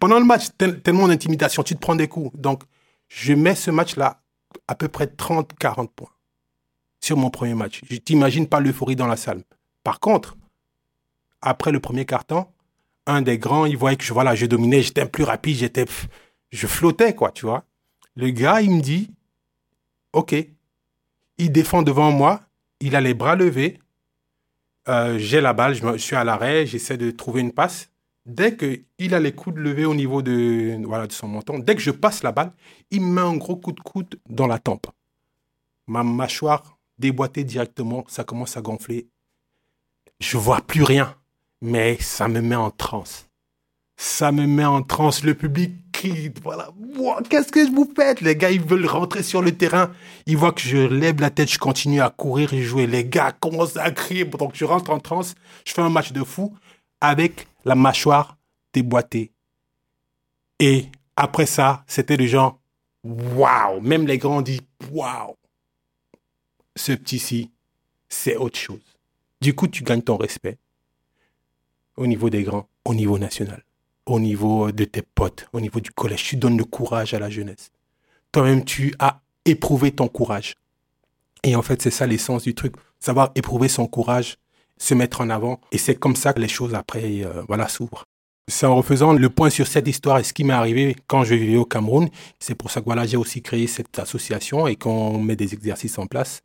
Pendant 0.00 0.18
le 0.18 0.24
match, 0.24 0.46
tellement 0.82 1.08
d'intimidation, 1.08 1.62
tu 1.62 1.74
te 1.74 1.80
prends 1.80 1.96
des 1.96 2.08
coups. 2.08 2.30
Donc, 2.38 2.62
je 3.08 3.34
mets 3.34 3.54
ce 3.54 3.70
match-là 3.70 4.22
à 4.68 4.74
peu 4.74 4.88
près 4.88 5.06
30-40 5.06 5.88
points 5.88 6.10
sur 7.00 7.16
mon 7.16 7.30
premier 7.30 7.54
match. 7.54 7.82
Je 7.88 7.96
t'imagine 7.96 8.48
pas 8.48 8.60
l'euphorie 8.60 8.96
dans 8.96 9.06
la 9.06 9.16
salle. 9.16 9.42
Par 9.84 10.00
contre, 10.00 10.36
après 11.40 11.70
le 11.70 11.80
premier 11.80 12.04
carton, 12.04 12.46
un 13.06 13.22
des 13.22 13.38
grands, 13.38 13.66
il 13.66 13.76
voyait 13.76 13.96
que 13.96 14.04
je, 14.04 14.12
voilà, 14.12 14.34
je 14.34 14.46
dominais, 14.46 14.82
j'étais 14.82 15.06
plus 15.06 15.22
rapide, 15.22 15.56
j'étais, 15.56 15.84
je 16.50 16.66
flottais, 16.66 17.14
quoi, 17.14 17.30
tu 17.30 17.46
vois. 17.46 17.64
Le 18.16 18.30
gars, 18.30 18.60
il 18.60 18.70
me 18.70 18.80
dit, 18.80 19.10
OK, 20.16 20.34
il 21.36 21.52
défend 21.52 21.82
devant 21.82 22.10
moi, 22.10 22.40
il 22.80 22.96
a 22.96 23.02
les 23.02 23.12
bras 23.12 23.36
levés, 23.36 23.78
euh, 24.88 25.18
j'ai 25.18 25.42
la 25.42 25.52
balle, 25.52 25.74
je, 25.74 25.98
suis 25.98 26.16
à 26.16 26.24
l'arrêt, 26.24 26.64
j'essaie 26.64 26.96
de 26.96 27.10
trouver 27.10 27.42
une 27.42 27.52
passe. 27.52 27.90
Dès 28.24 28.56
qu'il 28.56 29.12
a 29.12 29.20
les 29.20 29.32
coudes 29.32 29.58
levés 29.58 29.84
au 29.84 29.94
niveau 29.94 30.22
de, 30.22 30.80
son 31.10 31.28
menton, 31.28 31.58
dès 31.58 31.74
que 31.74 31.82
je 31.82 31.90
passe 31.90 32.22
la 32.22 32.32
balle, 32.32 32.50
il 32.90 33.02
me 33.02 33.12
met 33.12 33.20
un 33.20 33.36
gros 33.36 33.56
coup 33.56 33.72
de 33.72 33.80
coude 33.80 34.18
dans 34.26 34.46
la 34.46 34.58
tempe. 34.58 34.86
Ma 35.86 36.02
mâchoire 36.02 36.78
déboîtée 36.98 37.44
directement, 37.44 38.02
ça 38.08 38.24
commence 38.24 38.56
à 38.56 38.62
gonfler. 38.62 39.10
Je 40.18 40.38
vois 40.38 40.62
plus 40.62 40.82
rien, 40.82 41.14
mais 41.60 41.98
ça 42.00 42.26
me 42.26 42.40
met 42.40 42.56
en 42.56 42.70
transe. 42.70 43.25
Ça 43.96 44.32
me 44.32 44.46
met 44.46 44.64
en 44.64 44.82
transe. 44.82 45.24
Le 45.24 45.34
public 45.34 45.72
voilà, 46.42 46.70
qu'est-ce 47.28 47.50
que 47.50 47.66
je 47.66 47.72
vous 47.72 47.90
faites? 47.94 48.20
Les 48.20 48.36
gars, 48.36 48.50
ils 48.50 48.60
veulent 48.60 48.86
rentrer 48.86 49.22
sur 49.22 49.42
le 49.42 49.56
terrain. 49.56 49.92
Ils 50.26 50.36
voient 50.36 50.52
que 50.52 50.60
je 50.60 50.78
lève 50.78 51.20
la 51.20 51.30
tête, 51.30 51.50
je 51.50 51.58
continue 51.58 52.00
à 52.00 52.10
courir 52.10 52.52
et 52.52 52.62
jouer. 52.62 52.86
Les 52.86 53.04
gars 53.04 53.32
commencent 53.32 53.76
à 53.76 53.90
crier. 53.90 54.24
Donc 54.24 54.54
je 54.54 54.64
rentre 54.64 54.90
en 54.90 54.98
transe, 54.98 55.34
je 55.64 55.72
fais 55.72 55.82
un 55.82 55.90
match 55.90 56.12
de 56.12 56.22
fou 56.22 56.54
avec 57.00 57.48
la 57.64 57.74
mâchoire 57.74 58.36
déboîtée. 58.72 59.32
Et 60.58 60.86
après 61.16 61.46
ça, 61.46 61.84
c'était 61.86 62.16
le 62.16 62.26
genre, 62.26 62.58
waouh 63.04 63.80
Même 63.80 64.06
les 64.06 64.18
grands 64.18 64.42
disent, 64.42 64.60
waouh 64.90 65.36
Ce 66.76 66.92
petit-ci, 66.92 67.50
c'est 68.08 68.36
autre 68.36 68.58
chose. 68.58 68.80
Du 69.40 69.54
coup, 69.54 69.68
tu 69.68 69.82
gagnes 69.82 70.02
ton 70.02 70.16
respect 70.16 70.58
au 71.96 72.06
niveau 72.06 72.30
des 72.30 72.42
grands, 72.42 72.68
au 72.84 72.94
niveau 72.94 73.18
national 73.18 73.65
au 74.06 74.20
niveau 74.20 74.72
de 74.72 74.84
tes 74.84 75.02
potes, 75.02 75.46
au 75.52 75.60
niveau 75.60 75.80
du 75.80 75.90
collège. 75.90 76.24
Tu 76.24 76.36
donnes 76.36 76.56
le 76.56 76.64
courage 76.64 77.12
à 77.12 77.18
la 77.18 77.28
jeunesse. 77.28 77.70
Toi-même, 78.32 78.64
tu 78.64 78.94
as 78.98 79.20
éprouvé 79.44 79.90
ton 79.90 80.08
courage. 80.08 80.54
Et 81.42 81.56
en 81.56 81.62
fait, 81.62 81.82
c'est 81.82 81.90
ça 81.90 82.06
l'essence 82.06 82.44
du 82.44 82.54
truc. 82.54 82.74
Savoir 82.98 83.30
éprouver 83.34 83.68
son 83.68 83.86
courage, 83.86 84.36
se 84.78 84.94
mettre 84.94 85.20
en 85.20 85.30
avant. 85.30 85.60
Et 85.72 85.78
c'est 85.78 85.94
comme 85.94 86.16
ça 86.16 86.32
que 86.32 86.40
les 86.40 86.48
choses 86.48 86.74
après, 86.74 87.24
euh, 87.24 87.42
voilà, 87.48 87.68
s'ouvrent. 87.68 88.04
C'est 88.48 88.66
en 88.66 88.76
refaisant 88.76 89.12
le 89.12 89.28
point 89.28 89.50
sur 89.50 89.66
cette 89.66 89.88
histoire 89.88 90.18
et 90.18 90.22
ce 90.22 90.32
qui 90.32 90.44
m'est 90.44 90.52
arrivé 90.52 90.96
quand 91.08 91.24
je 91.24 91.34
vivais 91.34 91.56
au 91.56 91.64
Cameroun. 91.64 92.08
C'est 92.38 92.54
pour 92.54 92.70
ça 92.70 92.80
que 92.80 92.84
voilà, 92.84 93.04
j'ai 93.04 93.16
aussi 93.16 93.42
créé 93.42 93.66
cette 93.66 93.98
association 93.98 94.68
et 94.68 94.76
qu'on 94.76 95.18
met 95.18 95.34
des 95.34 95.52
exercices 95.52 95.98
en 95.98 96.06
place 96.06 96.42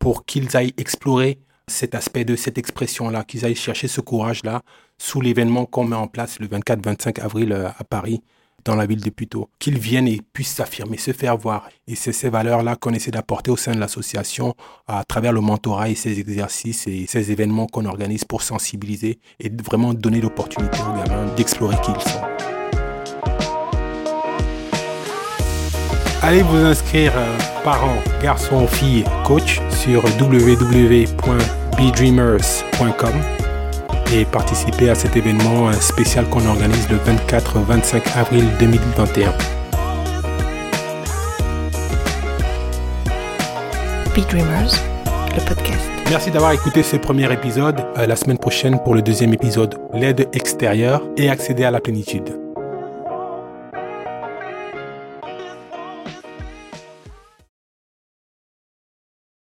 pour 0.00 0.24
qu'ils 0.24 0.56
aillent 0.56 0.74
explorer 0.76 1.38
cet 1.68 1.94
aspect 1.94 2.24
de 2.24 2.36
cette 2.36 2.58
expression-là, 2.58 3.24
qu'ils 3.24 3.44
aillent 3.44 3.54
chercher 3.54 3.88
ce 3.88 4.00
courage-là 4.00 4.62
sous 4.98 5.20
l'événement 5.20 5.66
qu'on 5.66 5.84
met 5.84 5.96
en 5.96 6.06
place 6.06 6.38
le 6.38 6.46
24-25 6.46 7.20
avril 7.20 7.52
euh, 7.52 7.68
à 7.78 7.84
Paris, 7.84 8.22
dans 8.64 8.74
la 8.74 8.86
ville 8.86 9.00
de 9.00 9.10
Puteaux, 9.10 9.50
qu'ils 9.58 9.78
viennent 9.78 10.08
et 10.08 10.20
puissent 10.32 10.54
s'affirmer, 10.54 10.96
se 10.96 11.12
faire 11.12 11.36
voir. 11.36 11.68
Et 11.86 11.94
c'est 11.94 12.12
ces 12.12 12.30
valeurs-là 12.30 12.76
qu'on 12.76 12.94
essaie 12.94 13.10
d'apporter 13.10 13.50
au 13.50 13.56
sein 13.56 13.74
de 13.74 13.80
l'association 13.80 14.54
à 14.86 15.04
travers 15.04 15.32
le 15.32 15.40
mentorat 15.40 15.90
et 15.90 15.94
ces 15.94 16.18
exercices 16.18 16.86
et 16.86 17.06
ces 17.06 17.30
événements 17.30 17.66
qu'on 17.66 17.84
organise 17.84 18.24
pour 18.24 18.42
sensibiliser 18.42 19.18
et 19.38 19.50
vraiment 19.50 19.92
donner 19.92 20.20
l'opportunité 20.20 20.78
aux 20.80 21.04
gamins 21.04 21.26
d'explorer 21.34 21.76
qui 21.82 21.90
ils 21.90 22.10
sont. 22.10 22.53
Allez 26.26 26.40
vous 26.40 26.56
inscrire, 26.56 27.12
euh, 27.14 27.36
parents, 27.64 27.98
garçons, 28.22 28.66
filles, 28.66 29.04
coach, 29.26 29.60
sur 29.68 30.02
www.bedreamers.com 30.18 33.12
et 34.10 34.24
participer 34.24 34.88
à 34.88 34.94
cet 34.94 35.18
événement 35.18 35.70
spécial 35.74 36.26
qu'on 36.30 36.46
organise 36.46 36.88
le 36.88 36.96
24-25 36.96 38.16
avril 38.16 38.46
2021. 38.58 39.32
Be 44.16 44.20
Dreamers, 44.30 44.72
le 45.34 45.40
podcast. 45.46 45.90
Merci 46.08 46.30
d'avoir 46.30 46.52
écouté 46.52 46.82
ce 46.82 46.96
premier 46.96 47.30
épisode. 47.30 47.84
Euh, 47.98 48.06
la 48.06 48.16
semaine 48.16 48.38
prochaine 48.38 48.80
pour 48.82 48.94
le 48.94 49.02
deuxième 49.02 49.34
épisode, 49.34 49.74
l'aide 49.92 50.26
extérieure 50.32 51.02
et 51.18 51.28
accéder 51.28 51.64
à 51.64 51.70
la 51.70 51.80
plénitude. 51.80 52.43